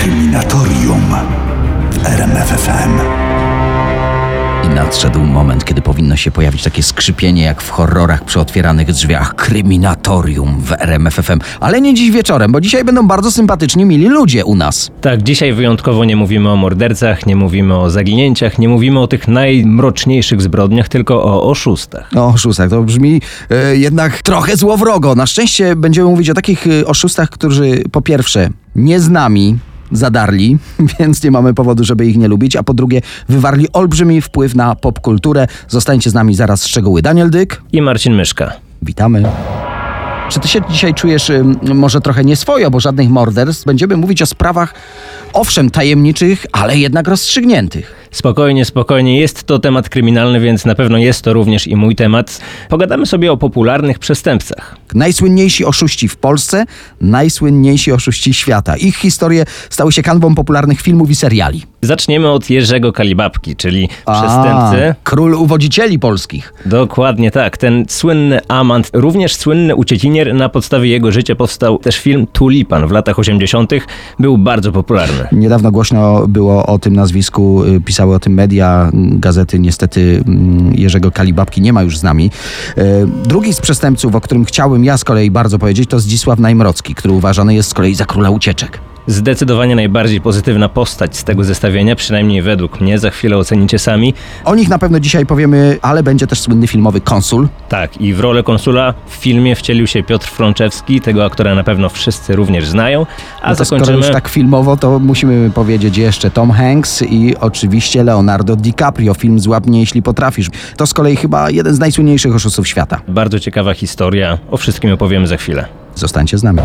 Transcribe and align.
Kryminatorium 0.00 1.14
w 1.90 2.06
RMFFM. 2.06 2.98
I 4.66 4.68
nadszedł 4.68 5.20
moment, 5.20 5.64
kiedy 5.64 5.82
powinno 5.82 6.16
się 6.16 6.30
pojawić 6.30 6.62
takie 6.62 6.82
skrzypienie 6.82 7.42
jak 7.42 7.62
w 7.62 7.70
horrorach 7.70 8.24
przy 8.24 8.40
otwieranych 8.40 8.92
drzwiach. 8.92 9.34
Kryminatorium 9.34 10.60
w 10.60 10.72
RMFFM. 10.72 11.38
Ale 11.60 11.80
nie 11.80 11.94
dziś 11.94 12.10
wieczorem, 12.10 12.52
bo 12.52 12.60
dzisiaj 12.60 12.84
będą 12.84 13.08
bardzo 13.08 13.32
sympatyczni, 13.32 13.84
mili 13.84 14.08
ludzie 14.08 14.44
u 14.44 14.54
nas. 14.54 14.90
Tak, 15.00 15.22
dzisiaj 15.22 15.52
wyjątkowo 15.52 16.04
nie 16.04 16.16
mówimy 16.16 16.50
o 16.50 16.56
mordercach, 16.56 17.26
nie 17.26 17.36
mówimy 17.36 17.76
o 17.76 17.90
zaginięciach, 17.90 18.58
nie 18.58 18.68
mówimy 18.68 19.00
o 19.00 19.06
tych 19.06 19.28
najmroczniejszych 19.28 20.42
zbrodniach, 20.42 20.88
tylko 20.88 21.24
o 21.24 21.50
oszustach. 21.50 22.10
O 22.16 22.28
oszustach, 22.28 22.70
to 22.70 22.82
brzmi 22.82 23.20
e, 23.50 23.76
jednak 23.76 24.22
trochę 24.22 24.56
złowrogo. 24.56 25.14
Na 25.14 25.26
szczęście 25.26 25.76
będziemy 25.76 26.08
mówić 26.08 26.30
o 26.30 26.34
takich 26.34 26.66
e, 26.66 26.86
oszustach, 26.86 27.30
którzy 27.30 27.82
po 27.92 28.02
pierwsze 28.02 28.48
nie 28.74 29.00
z 29.00 29.08
nami 29.10 29.58
zadarli, 29.92 30.58
więc 30.98 31.24
nie 31.24 31.30
mamy 31.30 31.54
powodu, 31.54 31.84
żeby 31.84 32.06
ich 32.06 32.16
nie 32.16 32.28
lubić, 32.28 32.56
a 32.56 32.62
po 32.62 32.74
drugie 32.74 33.00
wywarli 33.28 33.72
olbrzymi 33.72 34.20
wpływ 34.20 34.54
na 34.54 34.74
popkulturę. 34.76 35.46
Zostańcie 35.68 36.10
z 36.10 36.14
nami 36.14 36.34
zaraz 36.34 36.66
szczegóły. 36.66 37.02
Daniel 37.02 37.30
Dyk, 37.30 37.62
I 37.72 37.82
Marcin 37.82 38.14
Myszka. 38.14 38.52
witamy. 38.82 39.22
Czy 40.28 40.40
ty 40.40 40.48
się 40.48 40.60
dzisiaj 40.70 40.94
czujesz 40.94 41.30
ym, 41.30 41.58
może 41.74 42.00
trochę 42.00 42.24
nieswojo, 42.24 42.70
bo 42.70 42.80
żadnych 42.80 43.08
morderstw? 43.10 43.64
Będziemy 43.66 43.96
mówić 43.96 44.22
o 44.22 44.26
sprawach, 44.26 44.74
owszem, 45.32 45.70
tajemniczych, 45.70 46.46
ale 46.52 46.78
jednak 46.78 47.08
rozstrzygniętych. 47.08 47.99
Spokojnie, 48.10 48.64
spokojnie, 48.64 49.20
jest 49.20 49.44
to 49.44 49.58
temat 49.58 49.88
kryminalny, 49.88 50.40
więc 50.40 50.64
na 50.64 50.74
pewno 50.74 50.98
jest 50.98 51.22
to 51.22 51.32
również 51.32 51.66
i 51.66 51.76
mój 51.76 51.96
temat. 51.96 52.40
Pogadamy 52.68 53.06
sobie 53.06 53.32
o 53.32 53.36
popularnych 53.36 53.98
przestępcach. 53.98 54.76
Najsłynniejsi 54.94 55.64
oszuści 55.64 56.08
w 56.08 56.16
Polsce, 56.16 56.64
najsłynniejsi 57.00 57.92
oszuści 57.92 58.34
świata. 58.34 58.76
Ich 58.76 58.96
historie 58.96 59.44
stały 59.70 59.92
się 59.92 60.02
kanwą 60.02 60.34
popularnych 60.34 60.80
filmów 60.80 61.10
i 61.10 61.14
seriali. 61.14 61.62
Zaczniemy 61.82 62.30
od 62.30 62.50
Jerzego 62.50 62.92
Kalibabki, 62.92 63.56
czyli 63.56 63.88
A, 64.06 64.20
przestępcy. 64.20 64.94
Król 65.04 65.34
uwodzicieli 65.34 65.98
polskich. 65.98 66.54
Dokładnie 66.66 67.30
tak, 67.30 67.56
ten 67.56 67.84
słynny 67.88 68.40
amant, 68.48 68.90
również 68.92 69.36
słynny 69.36 69.74
uciekinier, 69.74 70.34
na 70.34 70.48
podstawie 70.48 70.88
jego 70.88 71.12
życia 71.12 71.34
powstał 71.34 71.78
też 71.78 71.98
film 71.98 72.26
Tulipan 72.32 72.88
w 72.88 72.90
latach 72.90 73.18
80. 73.18 73.72
Był 74.18 74.38
bardzo 74.38 74.72
popularny. 74.72 75.28
Niedawno 75.32 75.70
głośno 75.70 76.28
było 76.28 76.66
o 76.66 76.78
tym 76.78 76.96
nazwisku, 76.96 77.64
y, 77.64 77.80
pisały 78.00 78.14
o 78.14 78.20
tym 78.20 78.34
media, 78.34 78.90
gazety. 78.94 79.58
Niestety 79.58 80.22
mm, 80.26 80.74
Jerzego 80.74 81.10
Kalibabki 81.10 81.60
nie 81.60 81.72
ma 81.72 81.82
już 81.82 81.98
z 81.98 82.02
nami. 82.02 82.30
E, 82.76 83.06
Drugi 83.06 83.54
z 83.54 83.60
przestępców, 83.60 84.14
o 84.14 84.20
którym 84.20 84.44
chciałbym 84.44 84.84
ja 84.84 84.98
z 84.98 85.04
kolei 85.04 85.30
bardzo 85.30 85.58
powiedzieć, 85.58 85.90
to 85.90 86.00
Zdzisław 86.00 86.38
Najmrocki, 86.38 86.94
który 86.94 87.14
uważany 87.14 87.54
jest 87.54 87.70
z 87.70 87.74
kolei 87.74 87.94
za 87.94 88.04
króla 88.04 88.30
ucieczek. 88.30 88.80
Zdecydowanie 89.10 89.76
najbardziej 89.76 90.20
pozytywna 90.20 90.68
postać 90.68 91.16
z 91.16 91.24
tego 91.24 91.44
zestawienia, 91.44 91.96
przynajmniej 91.96 92.42
według 92.42 92.80
mnie, 92.80 92.98
za 92.98 93.10
chwilę 93.10 93.36
ocenicie 93.36 93.78
sami. 93.78 94.14
O 94.44 94.54
nich 94.54 94.68
na 94.68 94.78
pewno 94.78 95.00
dzisiaj 95.00 95.26
powiemy, 95.26 95.78
ale 95.82 96.02
będzie 96.02 96.26
też 96.26 96.40
słynny 96.40 96.66
filmowy 96.66 97.00
Konsul. 97.00 97.48
Tak, 97.68 98.00
i 98.00 98.14
w 98.14 98.20
rolę 98.20 98.42
konsula 98.42 98.94
w 99.06 99.14
filmie 99.14 99.56
wcielił 99.56 99.86
się 99.86 100.02
Piotr 100.02 100.26
Frączewski, 100.26 101.00
tego 101.00 101.24
aktora 101.24 101.54
na 101.54 101.64
pewno 101.64 101.88
wszyscy 101.88 102.36
również 102.36 102.66
znają. 102.66 103.06
A 103.42 103.50
No 103.50 103.56
to 103.56 103.64
skoro 103.64 103.80
zakończymy... 103.80 104.06
już 104.06 104.14
tak 104.14 104.28
filmowo, 104.28 104.76
to 104.76 104.98
musimy 104.98 105.50
powiedzieć 105.50 105.98
jeszcze 105.98 106.30
Tom 106.30 106.50
Hanks 106.50 107.02
i 107.02 107.36
oczywiście 107.40 108.04
Leonardo 108.04 108.56
DiCaprio. 108.56 109.14
Film 109.14 109.40
Złap 109.40 109.66
mnie, 109.66 109.80
jeśli 109.80 110.02
potrafisz. 110.02 110.48
To 110.76 110.86
z 110.86 110.94
kolei 110.94 111.16
chyba 111.16 111.50
jeden 111.50 111.74
z 111.74 111.78
najsłynniejszych 111.78 112.34
oszustów 112.34 112.68
świata. 112.68 113.00
Bardzo 113.08 113.40
ciekawa 113.40 113.74
historia, 113.74 114.38
o 114.50 114.56
wszystkim 114.56 114.92
opowiemy 114.92 115.26
za 115.26 115.36
chwilę. 115.36 115.66
Zostańcie 115.94 116.38
z 116.38 116.42
nami. 116.42 116.60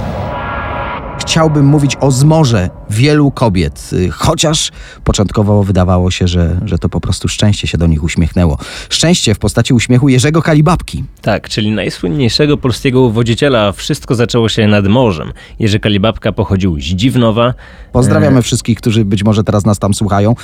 Chciałbym 1.25 1.65
mówić 1.65 1.97
o 1.99 2.11
zmorze 2.11 2.69
wielu 2.89 3.31
kobiet, 3.31 3.89
y, 3.93 4.09
chociaż 4.09 4.71
początkowo 5.03 5.63
wydawało 5.63 6.11
się, 6.11 6.27
że, 6.27 6.59
że 6.65 6.77
to 6.77 6.89
po 6.89 7.01
prostu 7.01 7.27
szczęście 7.27 7.67
się 7.67 7.77
do 7.77 7.87
nich 7.87 8.03
uśmiechnęło. 8.03 8.57
Szczęście 8.89 9.35
w 9.35 9.39
postaci 9.39 9.73
uśmiechu 9.73 10.09
Jerzego 10.09 10.41
Kalibabki. 10.41 11.03
Tak, 11.21 11.49
czyli 11.49 11.71
najsłynniejszego 11.71 12.57
polskiego 12.57 13.01
uwodziciela. 13.01 13.71
Wszystko 13.71 14.15
zaczęło 14.15 14.49
się 14.49 14.67
nad 14.67 14.87
morzem. 14.87 15.33
Jerzy 15.59 15.79
Kalibabka 15.79 16.31
pochodził 16.31 16.79
z 16.79 16.83
Dziwnowa. 16.83 17.53
Pozdrawiamy 17.91 18.41
wszystkich, 18.41 18.77
którzy 18.77 19.05
być 19.05 19.23
może 19.23 19.43
teraz 19.43 19.65
nas 19.65 19.79
tam 19.79 19.93
słuchają. 19.93 20.35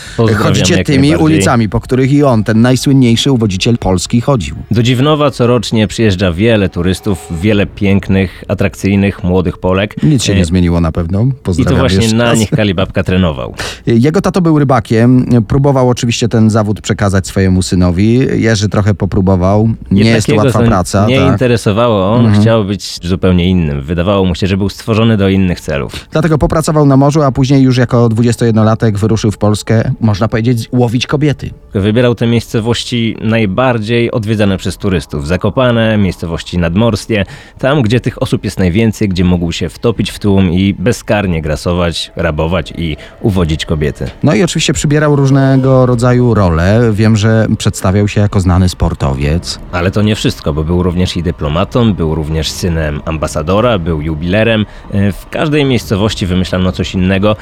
Jak 0.70 0.86
tymi 0.86 1.16
ulicami, 1.16 1.70
po 1.70 1.80
których 1.80 2.12
i 2.12 2.24
on, 2.24 2.44
ten 2.44 2.62
najsłynniejszy 2.62 3.32
uwodziciel 3.32 3.78
Polski, 3.78 4.22
chodził. 4.22 4.56
Do 4.72 4.84
Dziwnowa 4.84 5.32
corocznie 5.32 5.88
przyjeżdża 5.88 6.32
wiele 6.32 6.70
turystów, 6.70 7.28
wiele 7.42 7.66
pięknych, 7.66 8.44
atrakcyjnych, 8.48 9.24
młodych 9.24 9.58
Polek. 9.58 10.04
Nic 10.04 10.24
się 10.24 10.32
E, 10.32 10.36
nie 10.36 10.46
zmieniło 10.46 10.71
na 10.80 10.92
pewno. 10.92 11.22
I 11.22 11.32
Pozdrawiam 11.44 11.74
to 11.74 11.80
właśnie 11.80 12.18
na 12.18 12.24
raz. 12.24 12.40
nich 12.40 12.50
Kalibabka 12.50 13.04
trenował. 13.10 13.54
Jego 13.86 14.22
tato 14.22 14.42
był 14.42 14.60
rybakiem, 14.60 15.26
próbował 15.48 15.90
oczywiście 15.90 16.28
ten 16.28 16.50
zawód 16.50 16.82
przekazać 16.82 17.28
swojemu 17.28 17.62
synowi. 17.62 18.20
Jerzy 18.42 18.70
trochę 18.70 18.94
popróbował. 18.94 19.70
Nie 19.92 20.04
jest 20.04 20.28
to 20.28 20.36
łatwa 20.36 20.60
to 20.60 20.66
praca. 20.66 21.06
Nie 21.08 21.16
tak. 21.16 21.22
Mhm. 21.22 21.34
interesowało, 21.34 22.14
on 22.14 22.34
chciał 22.42 22.66
być 22.66 23.08
zupełnie 23.08 23.50
innym. 23.50 23.82
Wydawało 23.82 24.26
mu 24.26 24.36
się, 24.36 24.48
że 24.48 24.58
był 24.58 24.70
stworzony 24.70 25.18
do 25.18 25.30
innych 25.30 25.60
celów. 25.60 26.08
Dlatego 26.12 26.38
popracował 26.38 26.86
na 26.86 26.98
morzu, 26.98 27.22
a 27.22 27.32
później 27.32 27.62
już 27.64 27.78
jako 27.78 28.10
21-latek 28.10 28.98
wyruszył 28.98 29.32
w 29.32 29.38
Polskę, 29.38 29.92
można 30.00 30.28
powiedzieć, 30.28 30.70
łowić 30.72 31.08
kobiety. 31.08 31.50
Wybierał 31.74 32.16
te 32.16 32.28
miejscowości 32.28 33.16
najbardziej 33.22 34.12
odwiedzane 34.12 34.58
przez 34.58 34.78
turystów. 34.78 35.28
Zakopane, 35.28 35.98
miejscowości 35.98 36.58
nadmorskie, 36.58 37.26
tam 37.60 37.82
gdzie 37.82 38.00
tych 38.00 38.22
osób 38.22 38.44
jest 38.44 38.60
najwięcej, 38.60 39.10
gdzie 39.10 39.24
mógł 39.24 39.52
się 39.52 39.70
wtopić 39.70 40.12
w 40.12 40.20
tłum 40.20 40.52
i 40.54 40.61
bezkarnie 40.80 41.42
grasować, 41.42 42.12
rabować 42.16 42.74
i 42.78 42.98
uwodzić 43.22 43.66
kobiety. 43.66 44.06
No 44.24 44.34
i 44.34 44.44
oczywiście 44.44 44.74
przybierał 44.74 45.16
różnego 45.16 45.86
rodzaju 45.86 46.34
role. 46.34 46.82
Wiem, 46.94 47.18
że 47.18 47.48
przedstawiał 47.58 48.08
się 48.08 48.22
jako 48.22 48.40
znany 48.40 48.70
sportowiec. 48.70 49.60
Ale 49.72 49.92
to 49.92 50.02
nie 50.02 50.16
wszystko, 50.16 50.54
bo 50.54 50.64
był 50.64 50.84
również 50.84 51.18
i 51.18 51.24
dyplomatą, 51.24 51.94
był 51.94 52.16
również 52.16 52.52
synem 52.52 53.02
ambasadora, 53.06 53.80
był 53.80 54.02
jubilerem. 54.02 54.66
E, 54.94 55.12
W 55.12 55.30
każdej 55.30 55.66
miejscowości 55.66 56.26
wymyślano 56.26 56.72
coś 56.72 56.94
innego. 56.94 57.36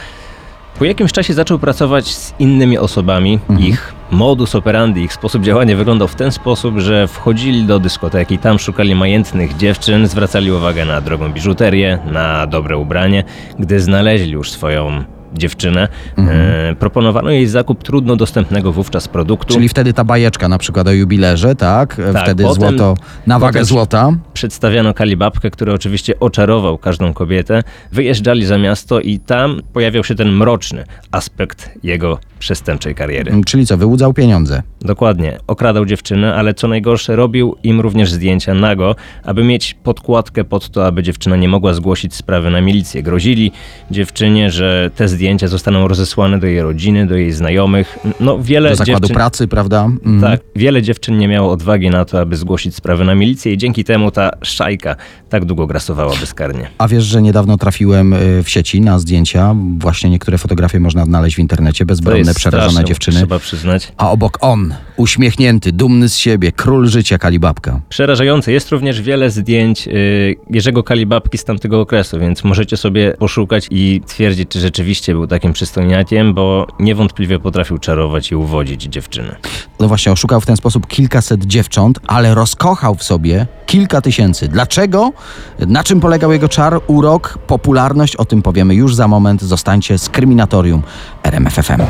Po 0.79 0.85
jakimś 0.85 1.11
czasie 1.11 1.33
zaczął 1.33 1.59
pracować 1.59 2.07
z 2.07 2.33
innymi 2.39 2.77
osobami. 2.77 3.39
Ich 3.59 3.93
modus 4.11 4.55
operandi, 4.55 5.01
ich 5.01 5.13
sposób 5.13 5.43
działania 5.43 5.75
wyglądał 5.75 6.07
w 6.07 6.15
ten 6.15 6.31
sposób, 6.31 6.77
że 6.77 7.07
wchodzili 7.07 7.63
do 7.63 7.79
dyskoteki, 7.79 8.37
tam 8.37 8.59
szukali 8.59 8.95
majętnych 8.95 9.57
dziewczyn, 9.57 10.07
zwracali 10.07 10.51
uwagę 10.51 10.85
na 10.85 11.01
drogą 11.01 11.31
biżuterię, 11.31 11.99
na 12.11 12.47
dobre 12.47 12.77
ubranie. 12.77 13.23
Gdy 13.59 13.79
znaleźli 13.79 14.31
już 14.31 14.51
swoją 14.51 15.03
dziewczynę, 15.33 15.87
e, 16.17 16.75
proponowano 16.79 17.29
jej 17.29 17.47
zakup 17.47 17.83
trudno 17.83 18.15
dostępnego 18.15 18.71
wówczas 18.71 19.07
produktu. 19.07 19.53
Czyli 19.53 19.69
wtedy 19.69 19.93
ta 19.93 20.03
bajeczka 20.03 20.49
na 20.49 20.57
przykład 20.57 20.87
o 20.87 20.91
jubilerze, 20.91 21.55
tak? 21.55 21.95
Tak, 22.13 22.23
wtedy 22.23 22.43
potem- 22.43 22.61
złoto 22.61 22.95
na 23.27 23.39
wagę 23.39 23.65
złota. 23.65 24.11
Przedstawiano 24.33 24.93
Kalibabkę, 24.93 25.51
który 25.51 25.73
oczywiście 25.73 26.19
oczarował 26.19 26.77
każdą 26.77 27.13
kobietę. 27.13 27.63
Wyjeżdżali 27.91 28.45
za 28.45 28.57
miasto 28.57 28.99
i 28.99 29.19
tam 29.19 29.61
pojawiał 29.73 30.03
się 30.03 30.15
ten 30.15 30.31
mroczny 30.31 30.83
aspekt 31.11 31.71
jego 31.83 32.19
przestępczej 32.39 32.95
kariery. 32.95 33.41
Czyli 33.45 33.65
co, 33.65 33.77
wyłudzał 33.77 34.13
pieniądze. 34.13 34.63
Dokładnie, 34.81 35.37
okradał 35.47 35.85
dziewczynę, 35.85 36.35
ale 36.35 36.53
co 36.53 36.67
najgorsze, 36.67 37.15
robił 37.15 37.55
im 37.63 37.81
również 37.81 38.11
zdjęcia 38.11 38.53
nago, 38.53 38.95
aby 39.23 39.43
mieć 39.43 39.73
podkładkę 39.83 40.43
pod 40.43 40.69
to, 40.69 40.85
aby 40.85 41.03
dziewczyna 41.03 41.35
nie 41.35 41.47
mogła 41.47 41.73
zgłosić 41.73 42.15
sprawy 42.15 42.49
na 42.49 42.61
milicję. 42.61 43.03
Grozili 43.03 43.51
dziewczynie, 43.91 44.51
że 44.51 44.91
te 44.95 45.07
zdjęcia 45.07 45.47
zostaną 45.47 45.87
rozesłane 45.87 46.39
do 46.39 46.47
jej 46.47 46.61
rodziny, 46.61 47.07
do 47.07 47.15
jej 47.15 47.31
znajomych. 47.31 47.99
No 48.19 48.39
wiele 48.39 48.69
Do 48.69 48.75
zakładu 48.75 48.99
dziewczyn... 48.99 49.15
pracy, 49.15 49.47
prawda? 49.47 49.85
Mhm. 49.85 50.21
Tak, 50.21 50.39
wiele 50.55 50.81
dziewczyn 50.81 51.17
nie 51.17 51.27
miało 51.27 51.51
odwagi 51.51 51.89
na 51.89 52.05
to, 52.05 52.21
aby 52.21 52.35
zgłosić 52.35 52.75
sprawę 52.75 53.03
na 53.03 53.15
milicję 53.15 53.53
i 53.53 53.57
dzięki 53.57 53.83
temu 53.83 54.11
ta 54.11 54.31
szajka 54.41 54.95
tak 55.29 55.45
długo 55.45 55.67
grasowała 55.67 56.15
bezkarnie. 56.15 56.67
A 56.77 56.87
wiesz, 56.87 57.03
że 57.03 57.21
niedawno 57.21 57.57
trafiłem 57.57 58.13
y, 58.13 58.43
w 58.43 58.49
sieci 58.49 58.81
na 58.81 58.99
zdjęcia. 58.99 59.55
Właśnie 59.77 60.09
niektóre 60.09 60.37
fotografie 60.37 60.79
można 60.79 61.05
znaleźć 61.05 61.35
w 61.35 61.39
internecie. 61.39 61.85
To 61.85 62.28
Jest 62.29 62.39
przerażone 62.39 62.71
straszne, 62.71 62.87
dziewczyny. 62.87 63.17
Trzeba 63.17 63.39
przyznać. 63.39 63.91
A 63.97 64.11
obok 64.11 64.37
on, 64.41 64.73
uśmiechnięty, 64.97 65.71
dumny 65.71 66.09
z 66.09 66.17
siebie, 66.17 66.51
król 66.51 66.87
życia 66.87 67.17
Kalibabka. 67.17 67.81
Przerażające. 67.89 68.51
Jest 68.51 68.69
również 68.69 69.01
wiele 69.01 69.29
zdjęć 69.29 69.87
y, 69.87 70.35
Jerzego 70.49 70.83
Kalibabki 70.83 71.37
z 71.37 71.43
tamtego 71.43 71.81
okresu, 71.81 72.19
więc 72.19 72.43
możecie 72.43 72.77
sobie 72.77 73.13
poszukać 73.19 73.67
i 73.71 74.01
twierdzić, 74.07 74.49
czy 74.49 74.59
rzeczywiście 74.59 75.13
był 75.13 75.27
takim 75.27 75.53
przystojniakiem, 75.53 76.33
bo 76.33 76.67
niewątpliwie 76.79 77.39
potrafił 77.39 77.77
czarować 77.77 78.31
i 78.31 78.35
uwodzić 78.35 78.83
dziewczyny. 78.83 79.35
No 79.79 79.87
właśnie, 79.87 80.11
oszukał 80.11 80.41
w 80.41 80.45
ten 80.45 80.57
sposób 80.57 80.87
kilkaset 80.87 81.45
dziewcząt, 81.45 81.99
ale 82.07 82.35
rozkochał 82.35 82.95
w 82.95 83.03
sobie 83.03 83.47
kilka 83.65 84.01
tysięcy. 84.01 84.47
Dlaczego? 84.47 85.11
Na 85.59 85.83
czym 85.83 85.99
polegał 85.99 86.31
jego 86.31 86.49
czar, 86.49 86.79
urok, 86.87 87.37
popularność? 87.47 88.15
O 88.15 88.25
tym 88.25 88.41
powiemy 88.41 88.75
już 88.75 88.95
za 88.95 89.07
moment. 89.07 89.41
Zostańcie 89.41 89.97
z 89.97 90.09
kryminatorium 90.09 90.83
RMFFM. 91.23 91.81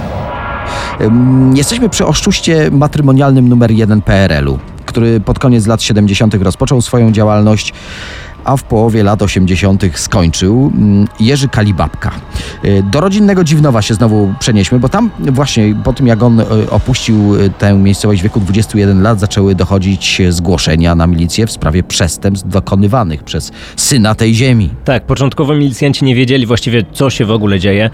Jesteśmy 1.53 1.89
przy 1.89 2.05
oszczęście 2.05 2.71
matrymonialnym 2.71 3.49
numer 3.49 3.71
jeden 3.71 4.01
PRL-u, 4.01 4.59
który 4.85 5.19
pod 5.19 5.39
koniec 5.39 5.67
lat 5.67 5.81
70. 5.81 6.33
rozpoczął 6.33 6.81
swoją 6.81 7.11
działalność, 7.11 7.73
a 8.43 8.57
w 8.57 8.63
połowie 8.63 9.03
lat 9.03 9.21
80. 9.21 9.83
skończył 9.93 10.71
mm, 10.75 11.07
Jerzy 11.19 11.47
Kalibabka. 11.47 12.11
Y, 12.65 12.83
Do 12.91 13.01
rodzinnego 13.01 13.43
Dziwnowa 13.43 13.81
się 13.81 13.93
znowu 13.93 14.33
przenieśmy, 14.39 14.79
bo 14.79 14.89
tam 14.89 15.09
właśnie 15.19 15.75
po 15.83 15.93
tym 15.93 16.07
jak 16.07 16.23
on 16.23 16.39
y, 16.39 16.45
opuścił 16.69 17.35
y, 17.35 17.49
tę 17.49 17.73
miejscowość 17.73 18.21
w 18.21 18.23
wieku 18.23 18.39
21 18.39 19.01
lat 19.01 19.19
zaczęły 19.19 19.55
dochodzić 19.55 20.21
zgłoszenia 20.29 20.95
na 20.95 21.07
milicję 21.07 21.47
w 21.47 21.51
sprawie 21.51 21.83
przestępstw 21.83 22.47
dokonywanych 22.47 23.23
przez 23.23 23.51
syna 23.75 24.15
tej 24.15 24.35
ziemi. 24.35 24.69
Tak, 24.85 25.05
początkowo 25.05 25.53
milicjanci 25.53 26.05
nie 26.05 26.15
wiedzieli 26.15 26.45
właściwie, 26.45 26.83
co 26.93 27.09
się 27.09 27.25
w 27.25 27.31
ogóle 27.31 27.59
dzieje, 27.59 27.89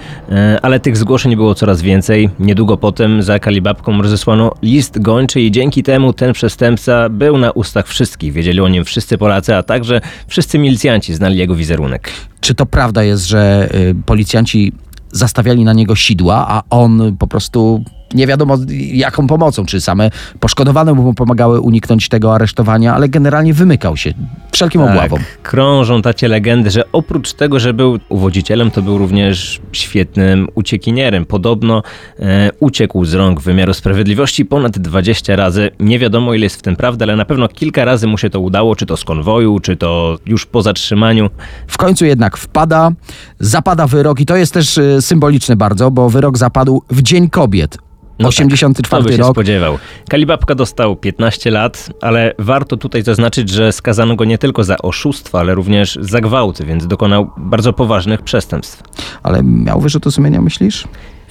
ale 0.61 0.79
tych 0.79 0.97
zgłoszeń 0.97 1.35
było 1.35 1.55
coraz 1.55 1.81
więcej. 1.81 2.29
Niedługo 2.39 2.77
potem 2.77 3.23
za 3.23 3.39
Kalibabką 3.39 4.01
rozesłano 4.01 4.51
list 4.61 4.99
gończy 4.99 5.41
i 5.41 5.51
dzięki 5.51 5.83
temu 5.83 6.13
ten 6.13 6.33
przestępca 6.33 7.09
był 7.09 7.37
na 7.37 7.51
ustach 7.51 7.87
wszystkich. 7.87 8.33
Wiedzieli 8.33 8.61
o 8.61 8.67
nim 8.67 8.85
wszyscy 8.85 9.17
Polacy, 9.17 9.55
a 9.55 9.63
także 9.63 10.01
wszyscy 10.27 10.44
milicjanci 10.53 11.13
znali 11.13 11.37
jego 11.37 11.55
wizerunek. 11.55 12.09
Czy 12.39 12.55
to 12.55 12.65
prawda 12.65 13.03
jest, 13.03 13.27
że 13.27 13.69
y, 13.75 13.95
policjanci 14.05 14.73
zastawiali 15.11 15.63
na 15.63 15.73
niego 15.73 15.95
sidła, 15.95 16.45
a 16.49 16.63
on 16.69 17.17
po 17.19 17.27
prostu 17.27 17.83
nie 18.13 18.27
wiadomo 18.27 18.57
jaką 18.93 19.27
pomocą, 19.27 19.65
czy 19.65 19.81
same 19.81 20.09
poszkodowane 20.39 20.93
mu 20.93 21.13
pomagały 21.13 21.61
uniknąć 21.61 22.09
tego 22.09 22.35
aresztowania, 22.35 22.93
ale 22.93 23.09
generalnie 23.09 23.53
wymykał 23.53 23.97
się 23.97 24.13
wszelkim 24.51 24.81
obławom. 24.81 25.19
Tak, 25.19 25.41
krążą 25.41 26.01
takie 26.01 26.27
legendy, 26.27 26.71
że 26.71 26.91
oprócz 26.91 27.33
tego, 27.33 27.59
że 27.59 27.73
był 27.73 27.99
uwodzicielem, 28.09 28.71
to 28.71 28.81
był 28.81 28.97
również 28.97 29.61
świetnym 29.71 30.47
uciekinierem. 30.55 31.25
Podobno 31.25 31.83
e, 32.19 32.51
uciekł 32.59 33.05
z 33.05 33.13
rąk 33.13 33.41
wymiaru 33.41 33.73
sprawiedliwości 33.73 34.45
ponad 34.45 34.79
20 34.79 35.35
razy. 35.35 35.71
Nie 35.79 35.99
wiadomo 35.99 36.33
ile 36.33 36.43
jest 36.43 36.59
w 36.59 36.61
tym 36.61 36.75
prawdy, 36.75 37.05
ale 37.05 37.15
na 37.15 37.25
pewno 37.25 37.47
kilka 37.47 37.85
razy 37.85 38.07
mu 38.07 38.17
się 38.17 38.29
to 38.29 38.39
udało, 38.39 38.75
czy 38.75 38.85
to 38.85 38.97
z 38.97 39.03
konwoju, 39.03 39.59
czy 39.59 39.75
to 39.75 40.17
już 40.25 40.45
po 40.45 40.61
zatrzymaniu. 40.61 41.29
W 41.67 41.77
końcu 41.77 42.05
jednak 42.05 42.37
wpada, 42.37 42.91
zapada 43.39 43.87
wyrok 43.87 44.19
i 44.19 44.25
to 44.25 44.35
jest 44.35 44.53
też 44.53 44.77
y, 44.77 45.01
symboliczne 45.01 45.55
bardzo, 45.55 45.91
bo 45.91 46.09
wyrok 46.09 46.37
zapadł 46.37 46.81
w 46.89 47.01
Dzień 47.01 47.29
Kobiet. 47.29 47.77
No 48.19 48.29
tak, 48.29 48.47
84 48.47 49.01
Kto 49.03 49.09
by 49.09 49.15
się 49.15 49.21
rok. 49.23 49.31
spodziewał. 49.31 49.77
Kalibabka 50.09 50.55
dostał 50.55 50.95
15 50.95 51.51
lat, 51.51 51.89
ale 52.01 52.33
warto 52.39 52.77
tutaj 52.77 53.03
zaznaczyć, 53.03 53.49
że 53.49 53.71
skazano 53.71 54.15
go 54.15 54.25
nie 54.25 54.37
tylko 54.37 54.63
za 54.63 54.77
oszustwo, 54.77 55.39
ale 55.39 55.55
również 55.55 55.97
za 56.01 56.21
gwałty, 56.21 56.65
więc 56.65 56.87
dokonał 56.87 57.31
bardzo 57.37 57.73
poważnych 57.73 58.21
przestępstw. 58.21 58.83
Ale 59.23 59.43
miał 59.43 59.81
wyrzuty 59.81 60.11
sumienia, 60.11 60.41
myślisz? 60.41 60.83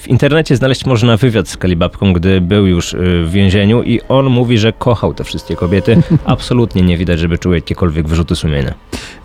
W 0.04 0.08
internecie 0.08 0.56
znaleźć 0.56 0.86
można 0.86 1.16
wywiad 1.16 1.48
z 1.48 1.56
Kalibabką, 1.56 2.12
gdy 2.12 2.40
był 2.40 2.66
już 2.66 2.92
y, 2.92 2.96
w 3.24 3.30
więzieniu 3.30 3.82
i 3.82 4.00
on 4.08 4.26
mówi, 4.26 4.58
że 4.58 4.72
kochał 4.72 5.14
te 5.14 5.24
wszystkie 5.24 5.56
kobiety. 5.56 6.02
Absolutnie 6.24 6.82
nie 6.82 6.96
widać, 6.98 7.18
żeby 7.20 7.38
czuł 7.38 7.52
jakiekolwiek 7.52 8.08
wyrzuty 8.08 8.36
sumienia. 8.36 8.74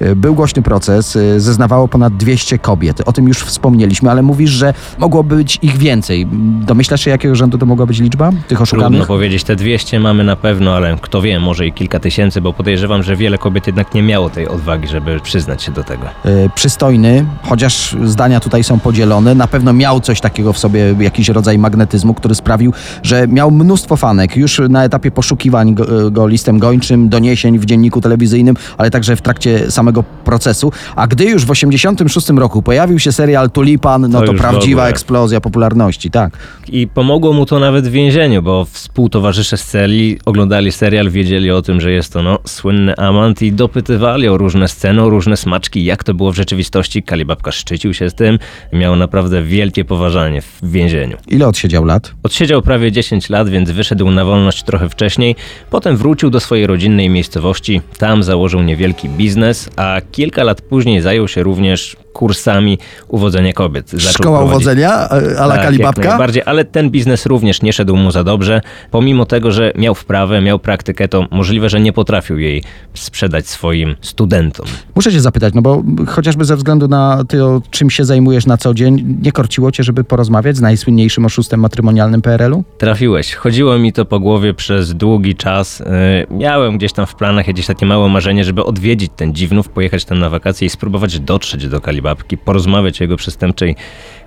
Y, 0.02 0.16
Był 0.16 0.36
głośny 0.36 0.62
proces, 0.62 1.16
y, 1.16 1.40
zeznawało 1.40 1.88
ponad 1.88 2.18
200 2.18 2.60
kobiet. 2.60 3.02
O 3.06 3.14
tym 3.14 3.28
już 3.28 3.38
wspomnieliśmy, 3.38 4.12
ale 4.12 4.22
mówisz, 4.22 4.50
że 4.52 4.74
mogło 4.98 5.24
być 5.24 5.60
ich 5.62 5.78
więcej. 5.78 6.28
Domyślasz 6.66 7.02
się, 7.02 7.12
jakiego 7.12 7.36
rzędu 7.36 7.58
to 7.58 7.66
mogła 7.66 7.86
być 7.86 8.00
liczba 8.00 8.30
tych 8.32 8.40
Trudno 8.48 8.64
oszukanych? 8.64 9.08
powiedzieć, 9.08 9.44
te 9.44 9.56
200 9.56 10.00
mamy 10.00 10.24
na 10.24 10.36
pewno, 10.36 10.76
ale 10.76 10.98
kto 11.02 11.22
wie, 11.22 11.40
może 11.40 11.68
i 11.68 11.74
kilka 11.74 12.00
tysięcy, 12.00 12.42
bo 12.42 12.54
podejrzewam, 12.54 13.04
że 13.04 13.16
wiele 13.16 13.38
kobiet 13.38 13.68
jednak 13.68 13.94
nie 13.94 14.04
miało 14.04 14.30
tej 14.30 14.48
odwagi, 14.48 14.88
żeby 14.88 15.20
przyznać 15.20 15.64
się 15.64 15.72
do 15.72 15.84
tego. 15.84 16.04
Y, 16.26 16.50
Przystojny, 16.56 17.26
chociaż 17.44 17.96
zdania 18.04 18.40
tutaj 18.40 18.64
są 18.64 18.80
podzielone, 18.80 19.36
na 19.36 19.48
pewno 19.48 19.74
miał 19.74 20.00
coś 20.02 20.22
takiego 20.22 20.54
w 20.54 20.58
sobie, 20.58 20.69
jakiś 21.00 21.30
rodzaj 21.30 21.58
magnetyzmu, 21.58 22.14
który 22.14 22.36
sprawił, 22.36 22.74
że 23.04 23.28
miał 23.28 23.52
mnóstwo 23.52 23.96
fanek. 23.96 24.38
Już 24.38 24.62
na 24.70 24.84
etapie 24.84 25.12
poszukiwań 25.12 25.76
go, 25.76 26.12
go 26.12 26.28
listem 26.28 26.60
gończym, 26.60 27.10
doniesień 27.10 27.60
w 27.60 27.66
dzienniku 27.66 28.02
telewizyjnym, 28.02 28.56
ale 28.78 28.92
także 28.92 29.16
w 29.16 29.22
trakcie 29.22 29.72
samego 29.72 30.04
procesu. 30.04 30.72
A 30.96 31.08
gdy 31.08 31.26
już 31.26 31.46
w 31.46 31.52
86 31.52 32.30
roku 32.30 32.62
pojawił 32.62 33.00
się 33.00 33.12
serial 33.12 33.52
Tulipan, 33.52 34.02
no 34.02 34.20
To 34.20 34.26
to, 34.26 34.34
prawdziwa 34.34 34.88
eksplozja 34.88 35.42
popularności, 35.42 36.12
tak. 36.12 36.38
I 36.72 36.88
pomogło 36.88 37.34
mu 37.34 37.46
to 37.46 37.60
nawet 37.60 37.88
w 37.88 37.92
więzieniu, 37.92 38.42
bo 38.42 38.66
współtowarzysze 38.66 39.58
z 39.58 39.66
celi 39.66 40.20
oglądali 40.26 40.72
serial, 40.72 41.10
wiedzieli 41.10 41.52
o 41.52 41.62
tym, 41.62 41.82
że 41.82 41.92
jest 41.92 42.14
to 42.14 42.24
no, 42.24 42.40
słynny 42.46 42.96
amant 42.98 43.42
i 43.42 43.52
dopytywali 43.52 44.28
o 44.28 44.38
różne 44.38 44.68
sceny, 44.68 45.02
o 45.02 45.10
różne 45.10 45.38
smaczki, 45.38 45.86
jak 45.86 46.04
to 46.04 46.14
było 46.14 46.32
w 46.32 46.36
rzeczywistości. 46.36 47.04
Kalibabka 47.04 47.52
szczycił 47.52 47.94
się 47.94 48.10
z 48.10 48.14
tym, 48.14 48.40
miał 48.74 48.96
naprawdę 48.96 49.44
wielkie 49.44 49.86
poważanie 49.86 50.42
w 50.62 50.72
więzieniu. 50.72 51.18
Ile 51.28 51.48
odsiedział 51.48 51.86
lat? 51.86 52.12
Odsiedział 52.24 52.62
prawie 52.62 52.92
10 52.92 53.30
lat, 53.30 53.50
więc 53.50 53.72
wyszedł 53.72 54.12
na 54.12 54.26
wolność 54.26 54.64
trochę 54.64 54.90
wcześniej. 54.90 55.36
Potem 55.70 55.98
wrócił 55.98 56.30
do 56.30 56.40
swojej 56.40 56.68
rodzinnej 56.68 57.10
miejscowości. 57.10 57.82
Tam 57.98 58.24
założył 58.24 58.62
niewielki 58.62 59.10
biznes, 59.10 59.70
a 59.76 60.02
kilka 60.12 60.44
lat 60.44 60.62
później 60.62 61.02
zajął 61.02 61.28
się 61.28 61.44
również 61.44 61.98
kursami 62.14 62.78
uwodzenia 63.08 63.54
kobiet. 63.54 63.92
Szkoła 63.98 64.40
prowadzić- 64.40 64.48
uwodzenia, 64.48 65.10
e, 65.10 65.40
ala 65.40 65.56
tak, 65.56 65.64
Kalibabka? 65.64 66.02
Jak 66.02 66.10
najbardziej, 66.10 66.44
ale 66.46 66.66
ten 66.66 66.90
biznes 66.90 67.26
również 67.26 67.62
nie 67.62 67.74
szedł 67.74 67.96
mu 67.96 68.12
za 68.12 68.24
dobrze. 68.24 68.62
Pomimo 68.92 69.26
tego, 69.26 69.52
że 69.52 69.74
miał 69.76 69.96
wprawę, 69.96 70.42
miał 70.42 70.60
praktykę, 70.60 71.08
to 71.08 71.28
możliwe, 71.32 71.70
że 71.70 71.80
nie 71.80 71.94
potrafił 71.94 72.40
jej 72.40 72.64
sprzedać 72.94 73.48
swoim 73.48 73.96
studentom. 74.02 74.66
Muszę 74.96 75.12
cię 75.12 75.22
zapytać, 75.22 75.54
no 75.54 75.62
bo 75.62 75.84
chociażby 76.08 76.46
ze 76.46 76.56
względu 76.56 76.88
na 76.88 77.24
to, 77.30 77.62
czym 77.72 77.90
się 77.90 78.06
zajmujesz 78.06 78.46
na 78.46 78.58
co 78.58 78.74
dzień, 78.74 79.18
nie 79.22 79.32
korciło 79.32 79.72
cię, 79.72 79.84
żeby 79.84 80.04
porozmawiać 80.04 80.58
z 80.58 80.62
najsłynniejszym 80.62 81.26
oszustem 81.26 81.60
matrymonialnym 81.60 82.22
PRL-u? 82.22 82.64
Trafiłeś. 82.78 83.34
Chodziło 83.36 83.78
mi 83.80 83.94
to 83.94 84.06
po 84.06 84.20
głowie 84.20 84.54
przez 84.54 84.94
długi 84.94 85.36
czas. 85.36 85.80
Yy, 85.80 86.38
Miałem 86.38 86.78
gdzieś 86.78 86.94
tam 86.94 87.06
w 87.06 87.16
planach 87.16 87.48
jakieś 87.48 87.66
takie 87.66 87.86
małe 87.86 88.10
marzenie, 88.10 88.44
żeby 88.44 88.64
odwiedzić 88.66 89.12
ten 89.16 89.36
dziwnów, 89.36 89.70
pojechać 89.70 90.06
tam 90.06 90.20
na 90.20 90.30
wakacje 90.30 90.66
i 90.66 90.70
spróbować 90.70 91.20
dotrzeć 91.20 91.68
do 91.68 91.82
Kalibabki, 91.82 91.99
porozmawiać 92.46 93.02
o 93.02 93.04
jego 93.04 93.18
przestępczej 93.18 93.76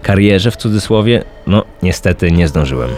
karierze 0.02 0.50
w 0.50 0.56
cudzysłowie. 0.56 1.24
No, 1.46 1.64
niestety 1.82 2.32
nie 2.32 2.48
zdążyłem. 2.48 2.90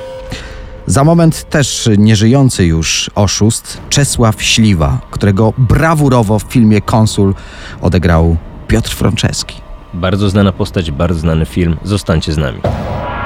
Za 0.87 1.05
moment 1.05 1.51
też 1.51 1.89
nieżyjący 1.99 2.65
już 2.65 3.11
oszust 3.15 3.81
Czesław 3.89 4.43
Śliwa, 4.43 5.01
którego 5.11 5.53
brawurowo 5.59 6.39
w 6.39 6.43
filmie 6.43 6.81
Konsul 6.81 7.35
odegrał 7.81 8.37
Piotr 8.69 8.91
Franceski. 8.91 9.61
Bardzo 9.95 10.31
znana 10.31 10.53
postać, 10.53 10.91
bardzo 10.91 11.21
znany 11.21 11.47
film. 11.47 11.77
Zostańcie 11.83 12.33
z 12.33 12.39
nami. 12.39 12.61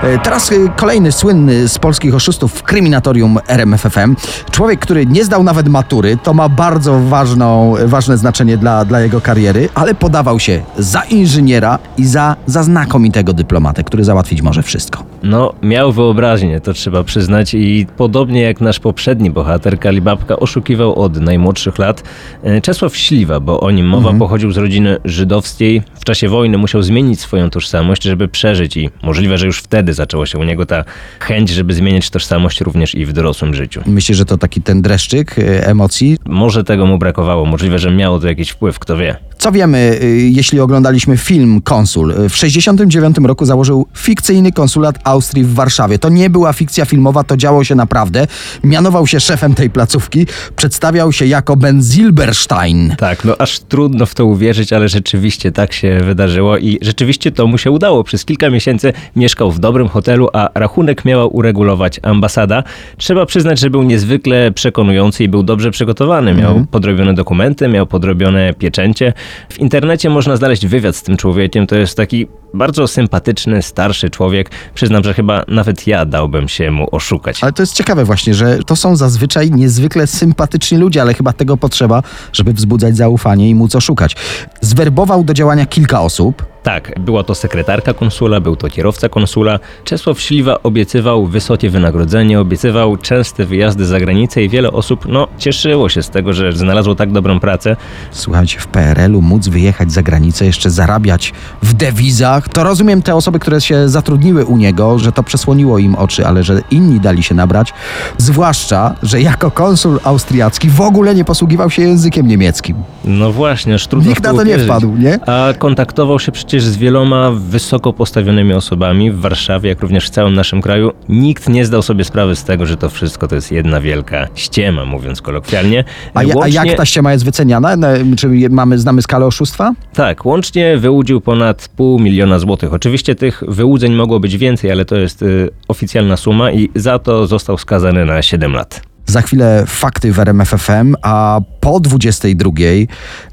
E, 0.03 0.19
Teraz 0.19 0.53
e, 0.53 0.55
kolejny 0.77 1.13
słynny 1.13 1.69
z 1.69 1.79
polskich 1.79 2.15
oszustów 2.15 2.53
w 2.53 2.63
kryminatorium 2.63 3.39
RMFFM. 3.49 4.17
Człowiek, 4.51 4.81
który 4.81 5.07
nie 5.07 5.25
zdał 5.25 5.43
nawet 5.43 5.69
matury, 5.69 6.17
to 6.23 6.35
ma 6.35 6.49
bardzo 6.49 7.01
ważną, 7.01 7.75
ważne 7.87 8.19
znaczenie 8.19 8.57
dla, 8.57 8.85
dla 8.85 9.01
jego 9.01 9.21
kariery, 9.21 9.69
ale 9.75 9.95
podawał 9.95 10.41
się 10.41 10.63
za 10.79 11.03
inżyniera 11.03 11.79
i 11.97 12.07
za, 12.07 12.37
za 12.47 12.63
znakomitego 12.63 13.33
dyplomatę, 13.33 13.85
który 13.85 14.05
załatwić 14.05 14.43
może 14.43 14.63
wszystko. 14.63 15.05
No, 15.23 15.53
miał 15.63 15.93
wyobraźnię, 15.93 16.61
to 16.61 16.73
trzeba 16.73 17.05
przyznać 17.05 17.55
i 17.55 17.87
podobnie 17.97 18.41
jak 18.43 18.61
nasz 18.61 18.79
poprzedni 18.81 19.31
bohater, 19.31 19.79
Kalibabka 19.79 20.37
oszukiwał 20.37 20.95
od 20.95 21.17
najmłodszych 21.21 21.79
lat. 21.79 22.03
E, 22.43 22.61
Czesław 22.61 22.97
Śliwa, 22.97 23.41
bo 23.41 23.61
o 23.61 23.71
nim 23.71 23.87
mowa, 23.87 24.13
pochodził 24.13 24.53
z 24.53 24.57
rodziny 24.57 24.97
żydowskiej. 25.05 25.83
W 25.95 26.05
czasie 26.05 26.29
wojny 26.29 26.59
musiał 26.59 26.83
zmienić 26.83 27.21
swoją 27.21 27.51
tożsamość, 27.51 28.03
żeby 28.03 28.29
przeżyć 28.29 28.77
i 28.77 28.91
możliwe, 29.03 29.39
że 29.39 29.47
już 29.47 29.59
wtedy 29.59 29.88
zaczęła 29.95 30.27
się 30.27 30.39
u 30.39 30.45
niego 30.45 30.67
ta 30.67 30.85
chęć, 31.21 31.51
żeby 31.51 31.75
zmieniać 31.75 32.11
tożsamość 32.11 32.61
również 32.61 32.95
i 32.95 33.07
w 33.07 33.13
dorosłym 33.13 33.55
życiu. 33.55 33.83
Myślę, 33.87 34.15
że 34.15 34.25
to 34.25 34.39
taki 34.39 34.63
ten 34.63 34.83
dreszczyk 34.83 35.39
e, 35.39 35.67
emocji. 35.67 36.19
Może 36.27 36.65
tego 36.65 36.87
mu 36.87 36.99
brakowało, 36.99 37.45
możliwe, 37.45 37.79
że 37.79 37.91
miało 37.91 38.21
to 38.21 38.29
jakiś 38.29 38.51
wpływ, 38.51 38.79
kto 38.79 38.97
wie. 38.97 39.17
Co 39.39 39.53
wiemy, 39.53 39.99
y, 40.03 40.31
jeśli 40.33 40.61
oglądaliśmy 40.61 41.17
film 41.17 41.61
Konsul? 41.61 42.13
W 42.13 42.33
1969 42.33 43.17
roku 43.27 43.45
założył 43.45 43.87
fikcyjny 43.97 44.53
konsulat 44.53 44.99
Austrii 45.05 45.45
w 45.45 45.55
Warszawie. 45.55 45.99
To 45.99 46.09
nie 46.09 46.31
była 46.31 46.53
fikcja 46.53 46.85
filmowa, 46.85 47.25
to 47.25 47.37
działo 47.37 47.65
się 47.65 47.75
naprawdę. 47.75 48.27
Mianował 48.65 49.07
się 49.07 49.21
szefem 49.21 49.55
tej 49.55 49.71
placówki, 49.71 50.27
przedstawiał 50.57 51.13
się 51.13 51.27
jako 51.27 51.57
Ben 51.57 51.83
Silberstein. 51.83 52.95
Tak, 52.99 53.25
no 53.25 53.37
aż 53.39 53.61
trudno 53.61 54.07
w 54.07 54.15
to 54.15 54.27
uwierzyć, 54.27 54.73
ale 54.73 54.89
rzeczywiście 54.89 55.53
tak 55.53 55.73
się 55.73 56.01
wydarzyło 56.05 56.59
i 56.59 56.79
rzeczywiście 56.83 57.33
to 57.33 57.47
mu 57.47 57.59
się 57.59 57.71
udało. 57.71 58.05
Przez 58.05 58.25
kilka 58.25 58.51
miesięcy 58.51 58.93
mieszkał 59.17 59.51
w 59.53 59.59
dobrym 59.59 59.78
hotelu, 59.87 60.29
a 60.33 60.49
rachunek 60.55 61.05
miała 61.05 61.27
uregulować 61.27 62.01
ambasada. 62.03 62.63
Trzeba 62.97 63.27
przyznać, 63.27 63.59
że 63.59 63.71
był 63.71 63.83
niezwykle 63.83 64.53
przekonujący 64.53 65.25
i 65.25 65.29
był 65.29 65.43
dobrze 65.43 65.71
przygotowany. 65.71 66.35
Miał 66.35 66.67
podrobione 66.71 67.15
dokumenty, 67.15 67.69
miał 67.69 67.87
podrobione 67.87 68.55
pieczęcie. 68.55 69.13
W 69.49 69.59
internecie 69.59 70.11
można 70.11 70.37
znaleźć 70.37 70.67
wywiad 70.67 70.97
z 70.97 71.03
tym 71.03 71.17
człowiekiem. 71.17 71.67
To 71.67 71.77
jest 71.77 71.97
taki 71.97 72.27
Bardzo 72.55 72.89
sympatyczny, 72.89 73.63
starszy 73.63 74.11
człowiek. 74.11 74.51
Przyznam, 74.75 75.05
że 75.05 75.15
chyba 75.15 75.45
nawet 75.49 75.87
ja 75.87 76.05
dałbym 76.05 76.49
się 76.49 76.71
mu 76.71 76.89
oszukać. 76.93 77.43
Ale 77.43 77.53
to 77.53 77.63
jest 77.63 77.75
ciekawe 77.75 78.05
właśnie, 78.05 78.35
że 78.35 78.59
to 78.59 78.77
są 78.77 78.97
zazwyczaj 78.97 79.51
niezwykle 79.51 80.07
sympatyczni 80.07 80.79
ludzie, 80.79 81.03
ale 81.03 81.15
chyba 81.15 81.33
tego 81.33 81.57
potrzeba, 81.57 82.03
żeby 82.33 82.53
wzbudzać 82.53 82.97
zaufanie 82.97 83.51
i 83.51 83.55
móc 83.55 83.75
oszukać. 83.75 84.17
Zwerbował 84.61 85.25
do 85.25 85.35
działania 85.35 85.67
kilka 85.67 86.01
osób. 86.01 86.59
Tak, 86.63 87.01
była 87.01 87.23
to 87.23 87.35
sekretarka 87.35 87.95
konsula, 87.95 88.41
był 88.41 88.57
to 88.57 88.69
kierowca 88.69 89.09
konsula. 89.09 89.59
Czesław 89.85 90.21
Śliwa 90.21 90.63
obiecywał 90.63 91.27
wysokie 91.27 91.71
wynagrodzenie, 91.71 92.41
obiecywał 92.41 92.97
częste 92.97 93.45
wyjazdy 93.45 93.87
za 93.87 94.01
granicę 94.01 94.43
i 94.43 94.49
wiele 94.49 94.73
osób 94.73 95.07
no, 95.09 95.29
cieszyło 95.39 95.89
się 95.89 96.03
z 96.03 96.11
tego, 96.11 96.33
że 96.33 96.53
znalazło 96.53 96.95
tak 96.95 97.13
dobrą 97.13 97.41
pracę. 97.41 97.77
Słuchajcie, 98.11 98.61
w 98.61 98.67
PRL-u 98.67 99.23
móc 99.23 99.49
wyjechać 99.49 99.93
za 99.93 100.03
granicę, 100.03 100.47
jeszcze 100.47 100.71
zarabiać 100.71 101.33
w 101.63 101.75
dewizach, 101.75 102.38
to 102.53 102.65
rozumiem 102.65 103.03
te 103.03 103.15
osoby, 103.15 103.39
które 103.39 103.61
się 103.61 103.89
zatrudniły 103.89 104.45
u 104.45 104.57
niego, 104.57 104.99
że 104.99 105.13
to 105.13 105.23
przesłoniło 105.23 105.79
im 105.79 105.95
oczy, 105.95 106.27
ale 106.27 106.43
że 106.43 106.61
inni 106.71 107.01
dali 107.01 107.23
się 107.23 107.35
nabrać. 107.35 107.73
Zwłaszcza, 108.19 108.95
że 109.03 109.21
jako 109.21 109.51
konsul 109.51 110.01
austriacki 110.05 110.71
w 110.71 110.81
ogóle 110.81 111.15
nie 111.15 111.25
posługiwał 111.25 111.71
się 111.71 111.83
językiem 111.83 112.27
niemieckim. 112.29 112.77
No 113.05 113.33
właśnie, 113.33 113.75
aż 113.75 113.87
trudno 113.87 114.09
Nikt 114.11 114.23
na 114.25 114.35
to 114.35 114.45
nie 114.45 114.59
wpadł, 114.59 114.97
nie? 114.97 115.19
A 115.27 115.53
kontaktował 115.59 116.19
się 116.19 116.33
przecież 116.33 116.65
z 116.65 116.77
wieloma 116.77 117.31
wysoko 117.31 117.93
postawionymi 117.93 118.53
osobami 118.53 119.13
w 119.13 119.21
Warszawie, 119.21 119.69
jak 119.69 119.81
również 119.81 120.07
w 120.07 120.11
całym 120.11 120.35
naszym 120.35 120.63
kraju. 120.63 120.91
Nikt 121.09 121.49
nie 121.49 121.65
zdał 121.67 121.83
sobie 121.83 122.05
sprawy 122.05 122.37
z 122.37 122.45
tego, 122.45 122.67
że 122.67 122.77
to 122.77 122.89
wszystko 122.91 123.29
to 123.29 123.35
jest 123.35 123.53
jedna 123.53 123.81
wielka 123.81 124.27
ściema, 124.35 124.85
mówiąc 124.85 125.23
kolokwialnie. 125.23 125.85
A, 126.15 126.23
ja, 126.23 126.35
a 126.35 126.39
Łącznie- 126.39 126.55
jak 126.69 126.77
ta 126.77 126.85
ściema 126.85 127.13
jest 127.13 127.25
wyceniana? 127.25 127.77
Na- 127.77 127.89
Czy 128.17 128.29
mamy, 128.51 128.79
znamy 128.79 129.03
skalę 129.03 129.27
oszustwa? 129.27 129.73
Tak, 129.95 130.27
łącznie 130.27 130.77
wyłudził 130.77 131.21
ponad 131.21 131.69
pół 131.77 131.99
miliona 131.99 132.28
złotych. 132.39 132.75
Oczywiście 132.75 133.15
tych 133.15 133.43
wyłudzeń 133.49 133.95
mogło 133.95 134.21
być 134.21 134.39
więcej, 134.39 134.71
ale 134.71 134.85
to 134.85 134.97
jest 134.97 135.23
y, 135.23 135.51
oficjalna 135.69 136.17
suma 136.17 136.53
i 136.53 136.71
za 136.75 136.99
to 136.99 137.27
został 137.27 137.59
skazany 137.59 138.05
na 138.05 138.23
7 138.23 138.53
lat. 138.53 138.83
Za 139.07 139.23
chwilę 139.23 139.65
fakty 139.67 140.13
w 140.13 140.19
RMF 140.19 140.49
FM, 140.49 140.95
a 141.03 141.41
po 141.61 141.81
22 141.81 142.51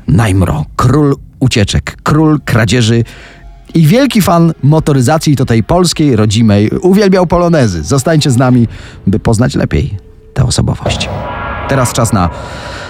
Najmro, 0.08 0.66
król 0.75 1.16
ucieczek, 1.40 1.98
król 2.04 2.40
kradzieży 2.46 3.04
i 3.74 3.88
wielki 3.88 4.22
fan 4.22 4.54
motoryzacji 4.64 5.36
to 5.36 5.46
tej 5.46 5.64
polskiej, 5.64 6.16
rodzimej. 6.16 6.70
Uwielbiał 6.70 7.28
polonezy. 7.28 7.84
Zostańcie 7.84 8.32
z 8.32 8.38
nami, 8.38 8.68
by 9.08 9.20
poznać 9.20 9.56
lepiej 9.56 9.98
tę 10.34 10.44
osobowość. 10.44 11.10
Teraz 11.68 11.94
czas 11.94 12.14
na 12.14 12.30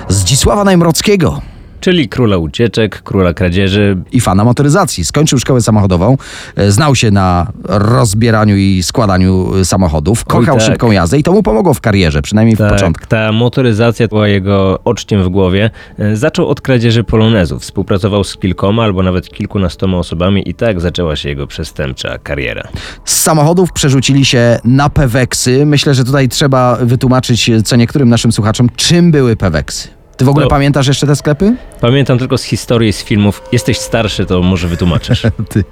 Zdzisława 0.10 0.64
Najmrockiego 0.64 1.42
Czyli 1.80 2.10
króla 2.10 2.38
ucieczek, 2.38 3.02
króla 3.04 3.34
kradzieży. 3.34 3.98
i 4.12 4.22
fana 4.22 4.44
motoryzacji. 4.44 5.06
Skończył 5.06 5.40
szkołę 5.40 5.62
samochodową, 5.62 6.18
e, 6.56 6.72
znał 6.72 6.96
się 6.96 7.12
na 7.12 7.48
rozbieraniu 7.64 8.58
i 8.58 8.84
składaniu 8.84 9.56
e, 9.56 9.66
samochodów, 9.66 10.26
kochał 10.26 10.58
tak. 10.58 10.66
szybką 10.66 10.92
jazdę 10.92 11.20
i 11.20 11.24
to 11.24 11.32
mu 11.32 11.44
pomogło 11.44 11.74
w 11.74 11.82
karierze, 11.82 12.22
przynajmniej 12.22 12.56
w 12.56 12.60
początku. 12.60 13.02
Tak, 13.02 13.10
ta 13.10 13.32
motoryzacja 13.32 14.08
była 14.08 14.28
jego 14.28 14.80
oczkiem 14.84 15.24
w 15.24 15.30
głowie. 15.30 15.70
E, 16.00 16.16
Zaczął 16.16 16.48
od 16.48 16.62
kradzieży 16.62 17.04
polonezów. 17.04 17.62
Współpracował 17.62 18.24
z 18.24 18.38
kilkoma 18.38 18.84
albo 18.84 19.04
nawet 19.04 19.30
kilkunastoma 19.30 19.98
osobami 19.98 20.50
i 20.50 20.54
tak 20.54 20.82
zaczęła 20.82 21.16
się 21.16 21.30
jego 21.30 21.48
przestępcza 21.48 22.18
kariera. 22.18 22.68
Z 23.06 23.22
samochodów 23.22 23.72
przerzucili 23.72 24.26
się 24.26 24.60
na 24.64 24.90
peweksy. 24.90 25.66
Myślę, 25.66 25.94
że 25.94 26.04
tutaj 26.04 26.30
trzeba 26.30 26.76
wytłumaczyć 26.82 27.52
co 27.66 27.76
niektórym 27.76 28.10
naszym 28.10 28.32
słuchaczom, 28.32 28.70
czym 28.76 29.12
były 29.12 29.36
peweksy. 29.36 30.05
Ty 30.18 30.26
w 30.26 30.30
ogóle 30.30 30.46
No. 30.46 30.50
pamiętasz 30.50 30.88
jeszcze 30.88 31.08
te 31.08 31.16
sklepy? 31.16 31.56
Pamiętam 31.82 32.18
tylko 32.20 32.38
z 32.38 32.44
historii, 32.44 32.94
z 32.94 33.04
filmów. 33.04 33.42
Jesteś 33.52 33.78
starszy, 33.78 34.26
to 34.26 34.42
może 34.42 34.68
wytłumaczysz. 34.68 35.24
Ty, 35.50 35.64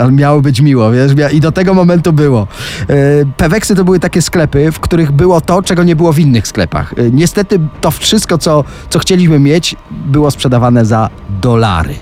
ale 0.00 0.12
miało 0.12 0.40
być 0.40 0.60
miło, 0.60 0.90
wiesz? 0.92 1.12
I 1.32 1.40
do 1.40 1.52
tego 1.52 1.74
momentu 1.74 2.12
było. 2.12 2.46
E, 2.88 2.94
Peweksy 3.36 3.74
to 3.74 3.84
były 3.84 4.00
takie 4.00 4.22
sklepy, 4.22 4.72
w 4.72 4.80
których 4.80 5.12
było 5.12 5.40
to, 5.40 5.62
czego 5.62 5.82
nie 5.82 5.96
było 5.96 6.12
w 6.12 6.18
innych 6.18 6.48
sklepach. 6.48 6.92
E, 6.98 7.10
Niestety 7.10 7.60
to 7.80 7.90
wszystko, 7.90 8.38
co, 8.38 8.64
co 8.90 8.98
chcieliśmy 8.98 9.38
mieć, 9.38 9.76
było 9.90 10.30
sprzedawane 10.30 10.84
za 10.84 11.10
dolary. 11.42 11.94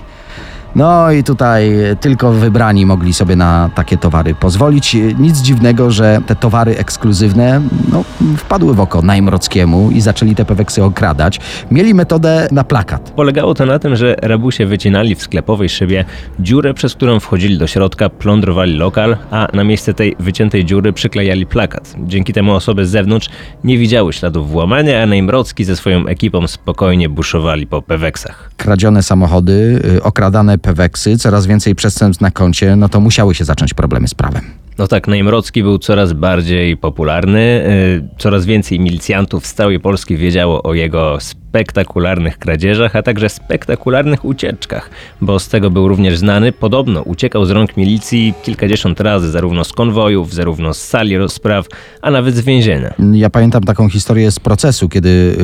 No 0.75 1.11
i 1.11 1.23
tutaj 1.23 1.71
tylko 2.01 2.31
wybrani 2.31 2.85
mogli 2.85 3.13
sobie 3.13 3.35
na 3.35 3.69
takie 3.75 3.97
towary 3.97 4.35
pozwolić. 4.35 4.97
Nic 5.19 5.37
dziwnego, 5.37 5.91
że 5.91 6.21
te 6.27 6.35
towary 6.35 6.77
ekskluzywne 6.77 7.61
no, 7.91 8.03
wpadły 8.37 8.73
w 8.73 8.79
oko 8.79 9.01
Najmrockiemu 9.01 9.91
i 9.91 10.01
zaczęli 10.01 10.35
te 10.35 10.45
peweksy 10.45 10.83
okradać. 10.83 11.39
Mieli 11.71 11.93
metodę 11.93 12.47
na 12.51 12.63
plakat. 12.63 13.11
Polegało 13.11 13.53
to 13.53 13.65
na 13.65 13.79
tym, 13.79 13.95
że 13.95 14.15
rabusie 14.21 14.65
wycinali 14.65 15.15
w 15.15 15.21
sklepowej 15.21 15.69
szybie 15.69 16.05
dziurę, 16.39 16.73
przez 16.73 16.93
którą 16.95 17.19
wchodzili 17.19 17.57
do 17.57 17.67
środka, 17.67 18.09
plądrowali 18.09 18.73
lokal, 18.73 19.17
a 19.31 19.47
na 19.53 19.63
miejsce 19.63 19.93
tej 19.93 20.15
wyciętej 20.19 20.65
dziury 20.65 20.93
przyklejali 20.93 21.45
plakat. 21.45 21.95
Dzięki 21.99 22.33
temu 22.33 22.53
osoby 22.53 22.85
z 22.85 22.89
zewnątrz 22.89 23.29
nie 23.63 23.77
widziały 23.77 24.13
śladów 24.13 24.49
włamania, 24.51 25.03
a 25.03 25.05
Najmrocki 25.05 25.63
ze 25.63 25.75
swoją 25.75 26.05
ekipą 26.05 26.47
spokojnie 26.47 27.09
buszowali 27.09 27.67
po 27.67 27.81
peweksach. 27.81 28.51
kradzione 28.57 29.03
samochody, 29.03 29.81
y, 29.95 30.03
okradane 30.03 30.58
peweksy, 30.59 31.17
coraz 31.17 31.47
więcej 31.47 31.75
przestępstw 31.75 32.21
na 32.21 32.31
koncie, 32.31 32.75
no 32.75 32.89
to 32.89 32.99
musiały 32.99 33.35
się 33.35 33.45
zacząć 33.45 33.73
problemy 33.73 34.07
z 34.07 34.13
prawem. 34.13 34.43
No 34.77 34.87
tak, 34.87 35.07
Najmrocki 35.07 35.63
był 35.63 35.77
coraz 35.77 36.13
bardziej 36.13 36.77
popularny, 36.77 37.63
yy, 38.01 38.09
coraz 38.17 38.45
więcej 38.45 38.79
milicjantów 38.79 39.47
z 39.47 39.53
całej 39.53 39.79
Polski 39.79 40.17
wiedziało 40.17 40.63
o 40.63 40.73
jego 40.73 41.17
spektakularnych 41.49 42.37
kradzieżach, 42.37 42.95
a 42.95 43.03
także 43.03 43.29
spektakularnych 43.29 44.25
ucieczkach, 44.25 44.89
bo 45.21 45.39
z 45.39 45.47
tego 45.47 45.71
był 45.71 45.87
również 45.87 46.17
znany. 46.17 46.51
Podobno 46.51 47.01
uciekał 47.01 47.45
z 47.45 47.49
rąk 47.51 47.77
milicji 47.77 48.33
kilkadziesiąt 48.43 48.99
razy, 48.99 49.31
zarówno 49.31 49.63
z 49.63 49.73
konwojów, 49.73 50.33
zarówno 50.33 50.73
z 50.73 50.81
sali 50.81 51.17
rozpraw, 51.17 51.65
a 52.01 52.11
nawet 52.11 52.35
z 52.35 52.41
więzienia. 52.41 52.93
Ja 53.13 53.29
pamiętam 53.29 53.63
taką 53.63 53.89
historię 53.89 54.31
z 54.31 54.39
procesu, 54.39 54.89
kiedy 54.89 55.35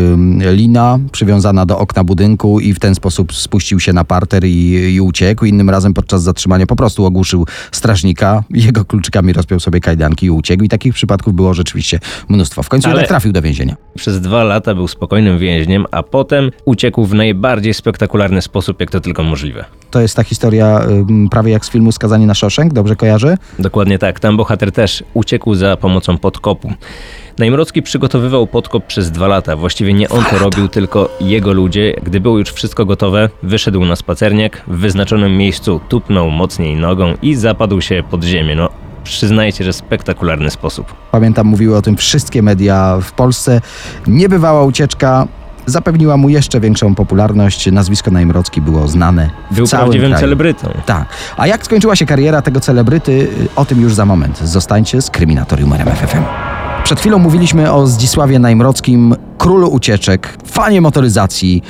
lina 0.52 1.00
przywiązana 1.12 1.66
do 1.66 1.80
okna 1.80 2.04
budynku 2.04 2.60
i 2.60 2.74
w 2.74 2.80
ten 2.80 2.96
sposób 2.96 3.34
spuścił 3.34 3.80
się 3.80 3.94
na 3.94 4.04
parter 4.04 4.46
i, 4.46 4.94
i 4.96 5.02
uciekł. 5.02 5.46
Innym 5.46 5.70
razem 5.70 5.94
podczas 5.94 6.24
zatrzymania 6.24 6.66
po 6.66 6.76
prostu 6.76 7.06
ogłuszył 7.06 7.46
strażnika, 7.72 8.44
jego 8.50 8.86
kluczykami 8.86 9.34
rozpiął 9.34 9.60
sobie 9.60 9.80
kajdanki 9.80 10.26
i 10.26 10.32
uciekł. 10.32 10.64
I 10.64 10.70
takich 10.70 10.94
przypadków 10.94 11.34
było 11.34 11.54
rzeczywiście 11.54 12.00
mnóstwo. 12.30 12.64
W 12.64 12.70
końcu 12.70 12.88
Ale- 12.88 12.96
jednak 12.96 13.10
trafił 13.10 13.32
do 13.32 13.42
więzienia. 13.42 13.76
Przez 13.96 14.22
dwa 14.22 14.44
lata 14.44 14.76
był 14.76 14.88
spokojnym 14.88 15.40
więźniem, 15.40 15.86
a 15.96 16.04
potem 16.04 16.52
uciekł 16.66 17.06
w 17.06 17.14
najbardziej 17.14 17.74
spektakularny 17.74 18.42
sposób, 18.42 18.80
jak 18.80 18.92
to 18.92 19.00
tylko 19.00 19.24
możliwe. 19.24 19.66
To 19.92 20.02
jest 20.02 20.16
ta 20.16 20.24
historia 20.24 20.82
prawie 21.32 21.52
jak 21.52 21.66
z 21.66 21.70
filmu 21.70 21.92
Skazani 21.92 22.26
na 22.26 22.34
Shawshank, 22.34 22.74
dobrze 22.74 22.96
kojarzę? 22.96 23.38
Dokładnie 23.60 24.00
tak. 24.00 24.20
Tam 24.20 24.38
bohater 24.38 24.72
też 24.72 25.04
uciekł 25.14 25.56
za 25.56 25.78
pomocą 25.78 26.18
podkopu. 26.18 26.74
Najmrocki 27.38 27.82
przygotowywał 27.82 28.48
podkop 28.48 28.86
przez 28.86 29.12
dwa 29.12 29.28
lata. 29.28 29.56
Właściwie 29.56 29.94
nie 29.94 30.10
on 30.10 30.24
to 30.26 30.38
robił, 30.38 30.68
tylko 30.68 31.10
jego 31.22 31.54
ludzie. 31.54 31.94
Gdy 32.04 32.20
było 32.20 32.40
już 32.40 32.50
wszystko 32.50 32.86
gotowe, 32.86 33.30
wyszedł 33.44 33.86
na 33.86 33.96
spacerniak, 33.96 34.62
w 34.68 34.78
wyznaczonym 34.78 35.38
miejscu 35.38 35.80
tupnął 35.90 36.32
mocniej 36.32 36.76
nogą 36.76 37.14
i 37.22 37.36
zapadł 37.36 37.82
się 37.82 38.04
pod 38.10 38.24
ziemię. 38.24 38.56
No, 38.56 38.70
przyznajcie, 39.04 39.64
że 39.64 39.74
spektakularny 39.74 40.50
sposób. 40.50 40.94
Pamiętam, 41.12 41.48
mówiły 41.48 41.78
o 41.78 41.82
tym 41.82 41.98
wszystkie 41.98 42.42
media 42.42 42.98
w 43.02 43.12
Polsce. 43.12 43.62
Niebywała 44.08 44.64
ucieczka 44.64 45.28
zapewniła 45.66 46.18
mu 46.18 46.30
jeszcze 46.30 46.60
większą 46.60 46.96
popularność. 46.96 47.72
Nazwisko 47.72 48.12
Najmrocki 48.12 48.62
było 48.62 48.88
znane 48.88 49.30
w 49.52 49.56
Był 49.56 49.68
całym 49.68 49.84
prawdziwym 49.86 50.10
kraju. 50.12 50.22
celebrytą. 50.22 50.70
Tak. 50.86 51.06
A 51.38 51.48
jak 51.48 51.66
skończyła 51.66 51.96
się 51.96 52.06
kariera 52.06 52.42
tego 52.42 52.60
celebryty, 52.60 53.12
y, 53.12 53.28
o 53.56 53.66
tym 53.66 53.82
już 53.82 53.94
za 53.94 54.06
moment. 54.06 54.40
Zostańcie 54.44 55.02
z 55.02 55.10
Kryminatorium 55.10 55.74
RMFFM. 55.74 56.24
Przed 56.84 57.00
chwilą 57.00 57.18
mówiliśmy 57.20 57.72
o 57.72 57.88
Zdzisławie 57.88 58.40
Najmrockim, 58.40 59.16
królu 59.38 59.68
ucieczek, 59.68 60.38
fanie 60.46 60.82
motoryzacji, 60.82 61.64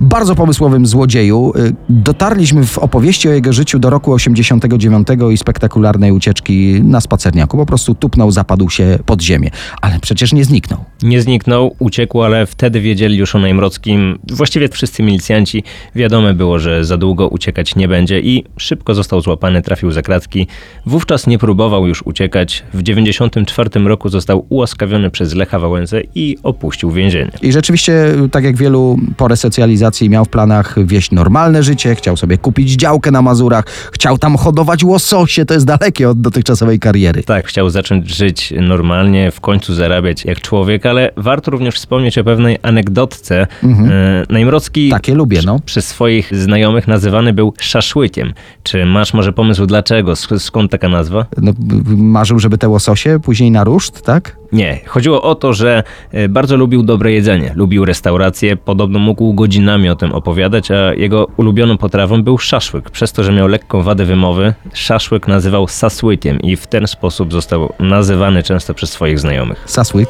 bardzo 0.00 0.34
pomysłowym 0.34 0.86
złodzieju. 0.86 1.52
Y, 1.56 1.74
Dotarliśmy 1.88 2.66
w 2.66 2.78
opowieści 2.78 3.28
o 3.28 3.32
jego 3.32 3.52
życiu 3.52 3.78
do 3.78 3.90
roku 3.90 4.12
89 4.12 5.08
i 5.32 5.36
spektakularnej 5.36 6.12
ucieczki 6.12 6.80
na 6.82 7.00
spacerniaku. 7.00 7.56
Po 7.56 7.66
prostu 7.66 7.94
tupnął, 7.94 8.30
zapadł 8.30 8.70
się 8.70 8.98
pod 9.06 9.22
ziemię. 9.22 9.50
Ale 9.80 9.98
przecież 10.00 10.32
nie 10.32 10.44
zniknął. 10.44 10.84
Nie 11.02 11.22
zniknął, 11.22 11.76
uciekł, 11.78 12.22
ale 12.22 12.46
wtedy 12.46 12.80
wiedzieli 12.80 13.16
już 13.16 13.34
o 13.34 13.38
Najmrockim. 13.38 14.18
Właściwie 14.30 14.68
wszyscy 14.68 15.02
milicjanci. 15.02 15.64
Wiadome 15.94 16.34
było, 16.34 16.58
że 16.58 16.84
za 16.84 16.96
długo 16.96 17.28
uciekać 17.28 17.76
nie 17.76 17.88
będzie 17.88 18.20
i 18.20 18.44
szybko 18.56 18.94
został 18.94 19.20
złapany, 19.20 19.62
trafił 19.62 19.90
za 19.90 20.02
kratki. 20.02 20.46
Wówczas 20.86 21.26
nie 21.26 21.38
próbował 21.38 21.86
już 21.86 22.02
uciekać. 22.02 22.64
W 22.74 22.82
94 22.82 23.70
roku 23.84 24.08
został 24.08 24.46
ułaskawiony 24.48 25.10
przez 25.10 25.34
Lecha 25.34 25.58
Wałęsę 25.58 26.02
i 26.14 26.36
opuścił 26.42 26.90
więzienie. 26.90 27.03
Więzienie. 27.04 27.30
I 27.42 27.52
rzeczywiście, 27.52 28.06
tak 28.30 28.44
jak 28.44 28.56
wielu 28.56 28.98
po 29.16 29.28
resocjalizacji 29.28 30.10
miał 30.10 30.24
w 30.24 30.28
planach 30.28 30.86
wieść 30.86 31.10
normalne 31.10 31.62
życie, 31.62 31.94
chciał 31.94 32.16
sobie 32.16 32.38
kupić 32.38 32.70
działkę 32.72 33.10
na 33.10 33.22
Mazurach, 33.22 33.64
chciał 33.92 34.18
tam 34.18 34.36
hodować 34.36 34.84
łososie, 34.84 35.44
to 35.44 35.54
jest 35.54 35.66
dalekie 35.66 36.10
od 36.10 36.20
dotychczasowej 36.20 36.78
kariery. 36.78 37.22
Tak, 37.22 37.46
chciał 37.46 37.70
zacząć 37.70 38.10
żyć 38.16 38.54
normalnie, 38.60 39.30
w 39.30 39.40
końcu 39.40 39.74
zarabiać 39.74 40.24
jak 40.24 40.40
człowiek, 40.40 40.86
ale 40.86 41.10
warto 41.16 41.50
również 41.50 41.74
wspomnieć 41.74 42.18
o 42.18 42.24
pewnej 42.24 42.58
anegdotce. 42.62 43.46
Mhm. 43.62 43.90
Najmrocki 44.28 44.88
Takie 44.90 45.14
lubię, 45.14 45.40
no. 45.46 45.60
przez 45.66 45.86
swoich 45.88 46.36
znajomych 46.42 46.88
nazywany 46.88 47.32
był 47.32 47.54
szaszłykiem. 47.58 48.32
Czy 48.62 48.86
masz 48.86 49.14
może 49.14 49.32
pomysł 49.32 49.66
dlaczego? 49.66 50.12
Sk- 50.12 50.38
Skąd 50.38 50.70
taka 50.70 50.88
nazwa? 50.88 51.26
no 51.42 51.52
marzył, 51.96 52.38
żeby 52.38 52.58
te 52.58 52.68
łososie 52.68 53.20
później 53.22 53.50
na 53.50 53.64
ruszt, 53.64 54.02
tak? 54.02 54.36
Nie, 54.54 54.80
chodziło 54.86 55.22
o 55.22 55.34
to, 55.34 55.52
że 55.52 55.82
e, 56.12 56.28
bardzo 56.28 56.56
lubił 56.56 56.82
dobre 56.82 57.12
jedzenie, 57.12 57.52
lubił 57.56 57.84
restauracje, 57.84 58.56
podobno 58.56 58.98
mógł 58.98 59.34
godzinami 59.34 59.88
o 59.88 59.96
tym 59.96 60.12
opowiadać, 60.12 60.70
a 60.70 60.94
jego 60.94 61.28
ulubioną 61.36 61.78
potrawą 61.78 62.22
był 62.22 62.38
szaszłyk. 62.38 62.90
Przez 62.90 63.12
to, 63.12 63.24
że 63.24 63.32
miał 63.32 63.48
lekką 63.48 63.82
wadę 63.82 64.04
wymowy, 64.04 64.54
szaszłyk 64.72 65.28
nazywał 65.28 65.68
sasłykiem 65.68 66.40
i 66.40 66.56
w 66.56 66.66
ten 66.66 66.86
sposób 66.86 67.32
został 67.32 67.72
nazywany 67.80 68.42
często 68.42 68.74
przez 68.74 68.90
swoich 68.90 69.20
znajomych. 69.20 69.62
Sasłyk. 69.66 70.08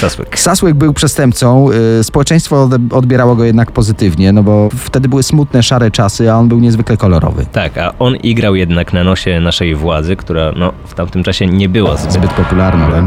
Sasłyk. 0.00 0.38
Sasłyk 0.38 0.74
był 0.74 0.92
przestępcą, 0.92 1.68
y, 2.00 2.04
społeczeństwo 2.04 2.68
odbierało 2.90 3.36
go 3.36 3.44
jednak 3.44 3.72
pozytywnie, 3.72 4.32
no 4.32 4.42
bo 4.42 4.68
wtedy 4.76 5.08
były 5.08 5.22
smutne, 5.22 5.62
szare 5.62 5.90
czasy, 5.90 6.30
a 6.30 6.36
on 6.36 6.48
był 6.48 6.58
niezwykle 6.58 6.96
kolorowy. 6.96 7.46
Tak, 7.52 7.78
a 7.78 7.94
on 7.98 8.16
igrał 8.16 8.54
jednak 8.54 8.92
na 8.92 9.04
nosie 9.04 9.40
naszej 9.40 9.74
władzy, 9.74 10.16
która 10.16 10.52
no, 10.56 10.72
w 10.84 10.94
tamtym 10.94 11.22
czasie 11.22 11.46
nie 11.46 11.68
była 11.68 11.96
zbyt, 11.96 12.12
Zbyt 12.12 12.30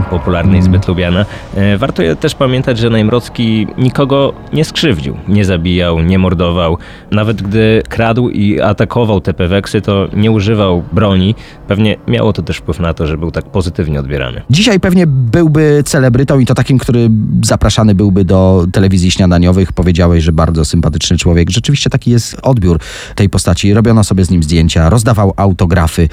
popularna 0.09 0.57
i 0.57 0.61
zbyt 0.61 0.74
lubiana. 0.87 1.25
E, 1.55 1.77
Warto 1.77 2.03
też 2.19 2.35
pamiętać, 2.35 2.77
że 2.77 2.89
Najmrocki 2.89 3.67
nikogo 3.77 4.33
nie 4.53 4.65
skrzywdził, 4.65 5.17
nie 5.27 5.45
zabijał, 5.45 5.99
nie 5.99 6.19
mordował. 6.19 6.77
Nawet 7.11 7.41
gdy 7.41 7.81
kradł 7.89 8.29
i 8.29 8.61
atakował 8.61 9.21
te 9.21 9.33
peweksy, 9.33 9.81
to 9.81 10.07
nie 10.13 10.31
używał 10.31 10.83
broni. 10.91 11.35
Pewnie 11.67 11.95
miało 12.07 12.33
to 12.33 12.41
też 12.41 12.57
wpływ 12.57 12.79
na 12.79 12.93
to, 12.93 13.07
że 13.07 13.17
był 13.17 13.31
tak 13.31 13.45
pozytywnie 13.45 13.99
odbierany. 13.99 14.41
Dzisiaj 14.49 14.79
pewnie 14.79 15.07
byłby 15.07 15.83
celebrytą 15.85 16.39
i 16.39 16.45
to 16.45 16.53
takim, 16.55 16.77
który 16.77 17.09
zapraszany 17.43 17.95
byłby 17.95 18.25
do 18.25 18.65
telewizji 18.71 19.11
śniadaniowych. 19.11 19.73
Powiedziałeś, 19.73 20.23
że 20.23 20.31
bardzo 20.31 20.65
sympatyczny 20.65 21.17
człowiek. 21.17 21.49
Rzeczywiście 21.49 21.89
taki 21.89 22.11
jest 22.11 22.37
odbiór 22.41 22.79
tej 23.15 23.29
postaci. 23.29 23.73
Robiono 23.73 24.03
sobie 24.03 24.25
z 24.25 24.29
nim 24.29 24.43
zdjęcia, 24.43 24.89
rozdawał 24.89 25.33
autografy. 25.37 26.09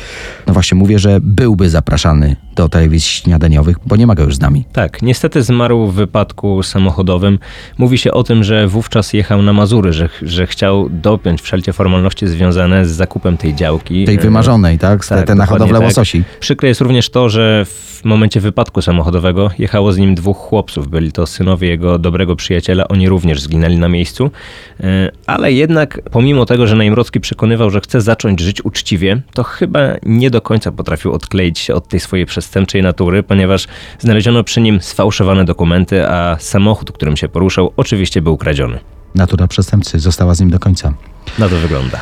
No 0.47 0.53
właśnie 0.53 0.79
mówię, 0.79 0.99
że 0.99 1.19
byłby 1.21 1.71
zapraszany 1.71 2.37
do 2.57 2.69
telewizji 2.69 3.09
śniadaniowych, 3.09 3.77
bo 3.87 3.97
nie 3.97 4.07
ma 4.07 4.15
go 4.15 4.23
już 4.23 4.35
z 4.37 4.41
nami. 4.41 4.65
Tak, 4.73 5.03
niestety 5.03 5.43
zmarł 5.43 5.87
w 5.87 5.95
wypadku 5.95 6.63
samochodowym. 6.63 7.39
Mówi 7.79 7.99
się 7.99 8.13
o 8.13 8.23
tym, 8.23 8.45
że 8.45 8.67
wówczas 8.69 9.13
jechał 9.13 9.43
na 9.43 9.53
Mazury, 9.53 9.93
że, 9.93 10.09
że 10.23 10.47
chciał 10.47 10.89
dopiąć 10.91 11.43
wszelkie 11.43 11.73
formalności 11.73 12.27
związane 12.27 12.87
z 12.87 12.91
zakupem 12.91 13.37
tej 13.37 13.55
działki. 13.55 14.05
Tej 14.05 14.17
E, 14.17 14.19
wymarzonej, 14.19 14.79
tak? 14.79 15.07
tak, 15.07 15.27
Te 15.27 15.35
na 15.35 15.47
hodowlę 15.47 15.79
tak. 15.79 15.89
łososi. 15.89 16.23
Przykre 16.41 16.69
jest 16.69 16.81
również 16.81 17.11
to, 17.11 17.29
że 17.29 17.65
w 17.65 18.05
momencie 18.05 18.41
wypadku 18.41 18.83
samochodowego 18.83 19.51
jechało 19.59 19.93
z 19.93 19.99
nim 19.99 20.15
dwóch 20.15 20.37
chłopców. 20.37 20.89
Byli 20.89 21.13
to 21.13 21.27
synowie 21.27 21.69
jego 21.69 21.99
dobrego 21.99 22.37
przyjaciela, 22.37 22.89
oni 22.89 23.09
również 23.09 23.41
zginęli 23.41 23.77
na 23.77 23.89
miejscu. 23.89 24.31
E, 24.81 25.11
Ale 25.27 25.53
jednak, 25.53 26.01
pomimo 26.11 26.47
tego, 26.47 26.67
że 26.67 26.77
Najmrocki 26.77 27.21
przekonywał, 27.21 27.71
że 27.71 27.81
chce 27.81 28.01
zacząć 28.01 28.41
żyć 28.41 28.65
uczciwie, 28.65 29.21
to 29.35 29.43
chyba 29.43 29.81
nie 30.03 30.31
do 30.31 30.41
końca 30.41 30.73
potrafił 30.73 31.13
odkleić 31.13 31.59
się 31.59 31.75
od 31.75 31.89
tej 31.89 32.01
swojej 32.01 32.27
przestępczej 32.43 32.83
natury, 32.83 33.23
ponieważ 33.23 33.67
znaleziono 33.99 34.45
przy 34.45 34.61
nim 34.61 34.81
sfałszowane 34.81 35.45
dokumenty, 35.45 36.09
a 36.09 36.37
samochód, 36.41 36.93
którym 36.93 37.17
się 37.17 37.29
poruszał, 37.29 37.73
oczywiście 37.77 38.23
był 38.23 38.37
kradziony. 38.37 38.79
Natura 39.15 39.47
przestępcy 39.47 39.99
została 39.99 40.35
z 40.35 40.41
nim 40.41 40.51
do 40.51 40.59
końca. 40.59 40.93
Na 41.39 41.49
to 41.49 41.57
wygląda. 41.57 42.01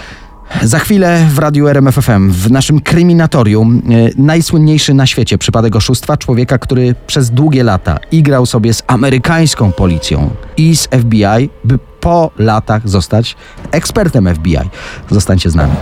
Za 0.63 0.79
chwilę 0.79 1.27
w 1.31 1.39
radiu 1.39 1.69
RMFFM, 1.69 2.31
w 2.31 2.51
naszym 2.51 2.81
kryminatorium, 2.81 3.83
e, 3.91 4.11
najsłynniejszy 4.17 4.95
na 4.95 5.07
świecie 5.07 5.39
przypadek 5.39 5.77
oszustwa 5.77 6.17
człowieka, 6.17 6.59
który 6.59 6.95
przez 7.07 7.31
długie 7.31 7.65
lata 7.65 7.99
igrał 8.13 8.47
sobie 8.47 8.75
z 8.75 8.83
amerykańską 8.87 9.73
policją 9.73 10.31
i 10.57 10.77
z 10.77 10.87
FBI, 10.87 11.51
by 11.65 11.79
po 12.01 12.31
latach 12.39 12.89
zostać 12.89 13.37
ekspertem 13.71 14.35
FBI. 14.35 14.71
Zostańcie 15.11 15.51
z 15.51 15.55
nami. 15.55 15.73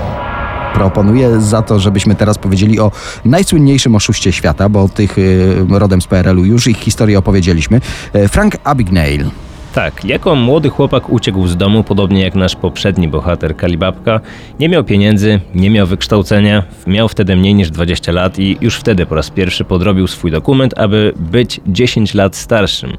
Proponuję 0.74 1.40
za 1.40 1.62
to, 1.62 1.78
żebyśmy 1.78 2.14
teraz 2.14 2.38
powiedzieli 2.38 2.80
o 2.80 2.92
najsłynniejszym 3.24 3.94
oszuście 3.94 4.32
świata, 4.32 4.68
bo 4.68 4.88
tych 4.88 5.16
e, 5.18 5.78
rodem 5.78 6.02
z 6.02 6.06
PRL-u 6.06 6.44
już 6.44 6.66
ich 6.66 6.78
historię 6.78 7.18
opowiedzieliśmy. 7.18 7.80
E, 8.12 8.28
Frank 8.28 8.56
Abagnale. 8.64 9.47
Tak, 9.74 10.04
jako 10.04 10.34
młody 10.34 10.68
chłopak 10.68 11.10
uciekł 11.10 11.46
z 11.46 11.56
domu, 11.56 11.84
podobnie 11.84 12.22
jak 12.22 12.34
nasz 12.34 12.56
poprzedni 12.56 13.08
bohater 13.08 13.56
Kalibabka. 13.56 14.20
Nie 14.60 14.68
miał 14.68 14.84
pieniędzy, 14.84 15.40
nie 15.54 15.70
miał 15.70 15.86
wykształcenia, 15.86 16.62
miał 16.86 17.08
wtedy 17.08 17.36
mniej 17.36 17.54
niż 17.54 17.70
20 17.70 18.12
lat 18.12 18.38
i 18.38 18.56
już 18.60 18.76
wtedy 18.76 19.06
po 19.06 19.14
raz 19.14 19.30
pierwszy 19.30 19.64
podrobił 19.64 20.06
swój 20.06 20.30
dokument, 20.30 20.78
aby 20.78 21.12
być 21.16 21.60
10 21.66 22.14
lat 22.14 22.36
starszym. 22.36 22.92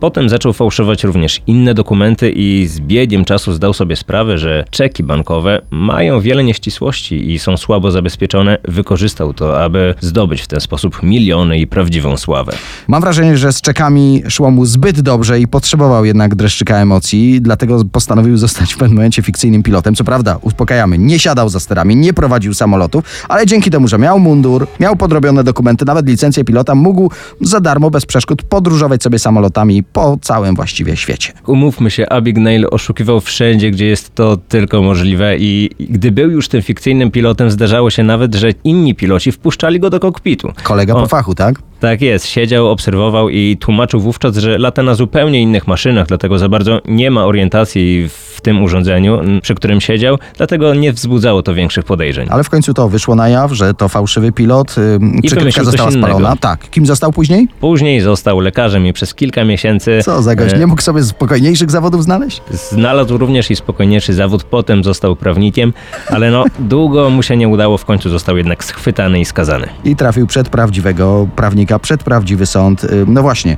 Potem 0.00 0.28
zaczął 0.28 0.52
fałszować 0.52 1.04
również 1.04 1.40
inne 1.46 1.74
dokumenty 1.74 2.30
i 2.30 2.66
z 2.66 2.80
biegiem 2.80 3.24
czasu 3.24 3.52
zdał 3.52 3.72
sobie 3.72 3.96
sprawę, 3.96 4.38
że 4.38 4.64
czeki 4.70 5.02
bankowe 5.02 5.60
mają 5.70 6.20
wiele 6.20 6.44
nieścisłości 6.44 7.30
i 7.30 7.38
są 7.38 7.56
słabo 7.56 7.90
zabezpieczone. 7.90 8.58
Wykorzystał 8.64 9.34
to, 9.34 9.62
aby 9.62 9.94
zdobyć 10.00 10.40
w 10.40 10.46
ten 10.46 10.60
sposób 10.60 11.02
miliony 11.02 11.58
i 11.58 11.66
prawdziwą 11.66 12.16
sławę. 12.16 12.52
Mam 12.88 13.00
wrażenie, 13.00 13.36
że 13.36 13.52
z 13.52 13.60
czekami 13.60 14.22
szło 14.28 14.50
mu 14.50 14.64
zbyt 14.64 15.00
dobrze 15.00 15.40
i 15.40 15.48
potrzebował 15.48 16.04
jednak 16.04 16.17
dreszczyka 16.26 16.76
emocji, 16.76 17.40
dlatego 17.40 17.84
postanowił 17.84 18.36
zostać 18.36 18.74
w 18.74 18.76
pewnym 18.76 18.96
momencie 18.96 19.22
fikcyjnym 19.22 19.62
pilotem. 19.62 19.94
Co 19.94 20.04
prawda, 20.04 20.38
uspokajamy, 20.42 20.98
nie 20.98 21.18
siadał 21.18 21.48
za 21.48 21.60
sterami, 21.60 21.96
nie 21.96 22.12
prowadził 22.12 22.54
samolotów, 22.54 23.04
ale 23.28 23.46
dzięki 23.46 23.70
temu, 23.70 23.88
że 23.88 23.98
miał 23.98 24.18
mundur, 24.18 24.66
miał 24.80 24.96
podrobione 24.96 25.44
dokumenty, 25.44 25.84
nawet 25.84 26.06
licencję 26.06 26.44
pilota, 26.44 26.74
mógł 26.74 27.10
za 27.40 27.60
darmo, 27.60 27.90
bez 27.90 28.06
przeszkód 28.06 28.42
podróżować 28.42 29.02
sobie 29.02 29.18
samolotami 29.18 29.82
po 29.82 30.18
całym 30.22 30.54
właściwie 30.54 30.96
świecie. 30.96 31.32
Umówmy 31.46 31.90
się, 31.90 32.08
Abigail 32.08 32.66
oszukiwał 32.70 33.20
wszędzie, 33.20 33.70
gdzie 33.70 33.86
jest 33.86 34.14
to 34.14 34.36
tylko 34.36 34.82
możliwe 34.82 35.36
i 35.38 35.70
gdy 35.80 36.12
był 36.12 36.30
już 36.30 36.48
tym 36.48 36.62
fikcyjnym 36.62 37.10
pilotem, 37.10 37.50
zdarzało 37.50 37.90
się 37.90 38.02
nawet, 38.02 38.34
że 38.34 38.50
inni 38.64 38.94
piloci 38.94 39.32
wpuszczali 39.32 39.80
go 39.80 39.90
do 39.90 40.00
kokpitu. 40.00 40.52
Kolega 40.62 40.94
O. 40.94 41.00
po 41.00 41.08
fachu, 41.08 41.34
tak? 41.34 41.67
Tak 41.80 42.02
jest, 42.02 42.26
siedział, 42.26 42.68
obserwował 42.68 43.28
i 43.28 43.56
tłumaczył 43.60 44.00
wówczas, 44.00 44.36
że 44.36 44.58
lata 44.58 44.82
na 44.82 44.94
zupełnie 44.94 45.42
innych 45.42 45.66
maszynach, 45.66 46.06
dlatego 46.06 46.38
za 46.38 46.48
bardzo 46.48 46.80
nie 46.88 47.10
ma 47.10 47.24
orientacji 47.24 48.08
w 48.08 48.40
tym 48.40 48.62
urządzeniu, 48.62 49.20
m, 49.20 49.40
przy 49.42 49.54
którym 49.54 49.80
siedział, 49.80 50.18
dlatego 50.36 50.74
nie 50.74 50.92
wzbudzało 50.92 51.42
to 51.42 51.54
większych 51.54 51.84
podejrzeń. 51.84 52.28
Ale 52.30 52.44
w 52.44 52.50
końcu 52.50 52.74
to 52.74 52.88
wyszło 52.88 53.14
na 53.14 53.28
jaw, 53.28 53.52
że 53.52 53.74
to 53.74 53.88
fałszywy 53.88 54.32
pilot, 54.32 54.78
ym, 54.78 55.22
przykrywka 55.22 55.64
została 55.64 55.90
spalona. 55.90 56.36
Tak. 56.36 56.70
Kim 56.70 56.86
został 56.86 57.12
później? 57.12 57.48
Później 57.60 58.00
został 58.00 58.40
lekarzem 58.40 58.86
i 58.86 58.92
przez 58.92 59.14
kilka 59.14 59.44
miesięcy 59.44 60.00
Co 60.04 60.22
za 60.22 60.34
gość, 60.34 60.54
e, 60.54 60.58
nie 60.58 60.66
mógł 60.66 60.82
sobie 60.82 61.02
spokojniejszych 61.02 61.70
zawodów 61.70 62.04
znaleźć? 62.04 62.42
Znalazł 62.50 63.18
również 63.18 63.50
i 63.50 63.56
spokojniejszy 63.56 64.14
zawód, 64.14 64.44
potem 64.44 64.84
został 64.84 65.16
prawnikiem, 65.16 65.72
ale 66.10 66.30
no 66.30 66.44
długo 66.58 67.10
mu 67.10 67.22
się 67.22 67.36
nie 67.36 67.48
udało, 67.48 67.78
w 67.78 67.84
końcu 67.84 68.10
został 68.10 68.36
jednak 68.36 68.64
schwytany 68.64 69.20
i 69.20 69.24
skazany. 69.24 69.68
i 69.84 69.96
trafił 69.96 70.26
przed 70.26 70.48
prawdziwego 70.48 71.28
prawnika, 71.36 71.67
przed 71.78 72.04
prawdziwy 72.04 72.46
sąd. 72.46 72.84
Y, 72.84 73.04
No 73.06 73.22
właśnie, 73.22 73.56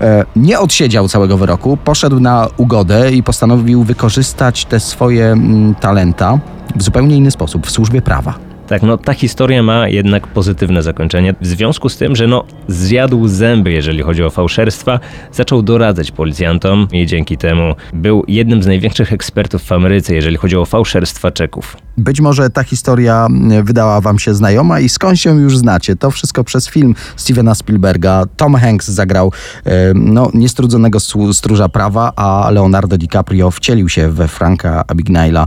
e, 0.00 0.24
nie 0.36 0.58
odsiedział 0.60 1.08
całego 1.08 1.36
wyroku, 1.36 1.76
poszedł 1.84 2.20
na 2.20 2.48
ugodę 2.56 3.12
i 3.12 3.22
postanowił 3.22 3.82
wykorzystać 3.84 4.64
te 4.64 4.80
swoje 4.80 5.26
mm, 5.26 5.74
talenta 5.74 6.38
w 6.76 6.82
zupełnie 6.82 7.16
inny 7.16 7.30
sposób, 7.30 7.66
w 7.66 7.70
służbie 7.70 8.02
prawa. 8.02 8.50
Tak, 8.70 8.82
no 8.82 8.98
ta 8.98 9.14
historia 9.14 9.62
ma 9.62 9.88
jednak 9.88 10.26
pozytywne 10.26 10.82
zakończenie. 10.82 11.34
W 11.40 11.46
związku 11.46 11.88
z 11.88 11.96
tym, 11.96 12.16
że 12.16 12.26
no 12.26 12.44
zjadł 12.68 13.28
zęby, 13.28 13.72
jeżeli 13.72 14.02
chodzi 14.02 14.24
o 14.24 14.30
fałszerstwa, 14.30 15.00
zaczął 15.32 15.62
doradzać 15.62 16.10
policjantom 16.10 16.88
i 16.92 17.06
dzięki 17.06 17.36
temu 17.36 17.74
był 17.92 18.24
jednym 18.28 18.62
z 18.62 18.66
największych 18.66 19.12
ekspertów 19.12 19.62
w 19.62 19.72
Ameryce, 19.72 20.14
jeżeli 20.14 20.36
chodzi 20.36 20.56
o 20.56 20.64
fałszerstwa 20.64 21.30
czeków. 21.30 21.76
Być 21.98 22.20
może 22.20 22.50
ta 22.50 22.62
historia 22.64 23.26
wydała 23.64 24.00
wam 24.00 24.18
się 24.18 24.34
znajoma 24.34 24.80
i 24.80 24.88
skąd 24.88 25.18
się 25.18 25.40
już 25.40 25.58
znacie. 25.58 25.96
To 25.96 26.10
wszystko 26.10 26.44
przez 26.44 26.68
film 26.68 26.94
Stevena 27.16 27.54
Spielberga. 27.54 28.24
Tom 28.36 28.54
Hanks 28.54 28.88
zagrał 28.88 29.32
e, 29.64 29.70
no, 29.94 30.30
niestrudzonego 30.34 30.98
stru- 30.98 31.34
stróża 31.34 31.68
prawa, 31.68 32.12
a 32.16 32.50
Leonardo 32.50 32.98
DiCaprio 32.98 33.50
wcielił 33.50 33.88
się 33.88 34.08
we 34.10 34.28
Franka 34.28 34.84
Abagnale'a. 34.88 35.46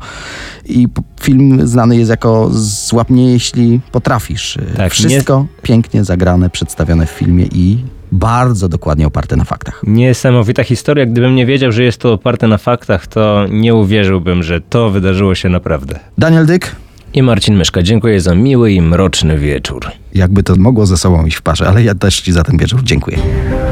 I 0.66 0.88
film 1.22 1.68
znany 1.68 1.98
jest 1.98 2.10
jako 2.10 2.50
Złap 2.54 3.10
mnie, 3.10 3.32
jeśli 3.32 3.80
potrafisz. 3.92 4.58
E, 4.58 4.62
Tak, 4.78 4.92
Wszystko 4.92 5.46
pięknie 5.62 6.04
zagrane, 6.04 6.50
przedstawione 6.50 7.06
w 7.06 7.10
filmie 7.10 7.46
i 7.46 7.86
bardzo 8.14 8.70
dokładnie 8.70 9.08
oparte 9.08 9.36
na 9.36 9.44
faktach. 9.44 9.82
Niesamowita 9.88 10.64
historia. 10.64 11.06
Gdybym 11.06 11.36
nie 11.36 11.46
wiedział, 11.46 11.72
że 11.72 11.84
jest 11.84 11.98
to 11.98 12.14
oparte 12.14 12.48
na 12.48 12.58
faktach, 12.58 13.08
to 13.08 13.46
nie 13.50 13.76
uwierzyłbym, 13.76 14.44
że 14.44 14.62
to 14.62 14.90
wydarzyło 14.90 15.36
się 15.36 15.50
naprawdę. 15.50 16.00
Daniel 16.18 16.46
Dyk, 16.46 16.76
I 17.14 17.24
Marcin 17.24 17.56
Myszka, 17.56 17.84
dziękuję 17.84 18.22
za 18.22 18.36
miły 18.36 18.72
i 18.72 18.82
mroczny 18.82 19.38
wieczór. 19.38 19.86
jakby 20.14 20.44
to 20.44 20.56
mogło 20.56 20.86
ze 20.86 20.98
sobą 20.98 21.26
iść 21.26 21.38
w 21.38 21.42
parze, 21.42 21.68
ale 21.68 21.84
ja 21.84 21.96
też 21.96 22.22
ci 22.22 22.32
za 22.32 22.44
ten 22.44 22.58
wieczór 22.58 22.84
dziękuję. 22.84 23.18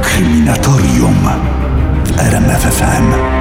Kryminatorium 0.02 1.16
w 2.06 2.20
RMFFM. 2.20 3.41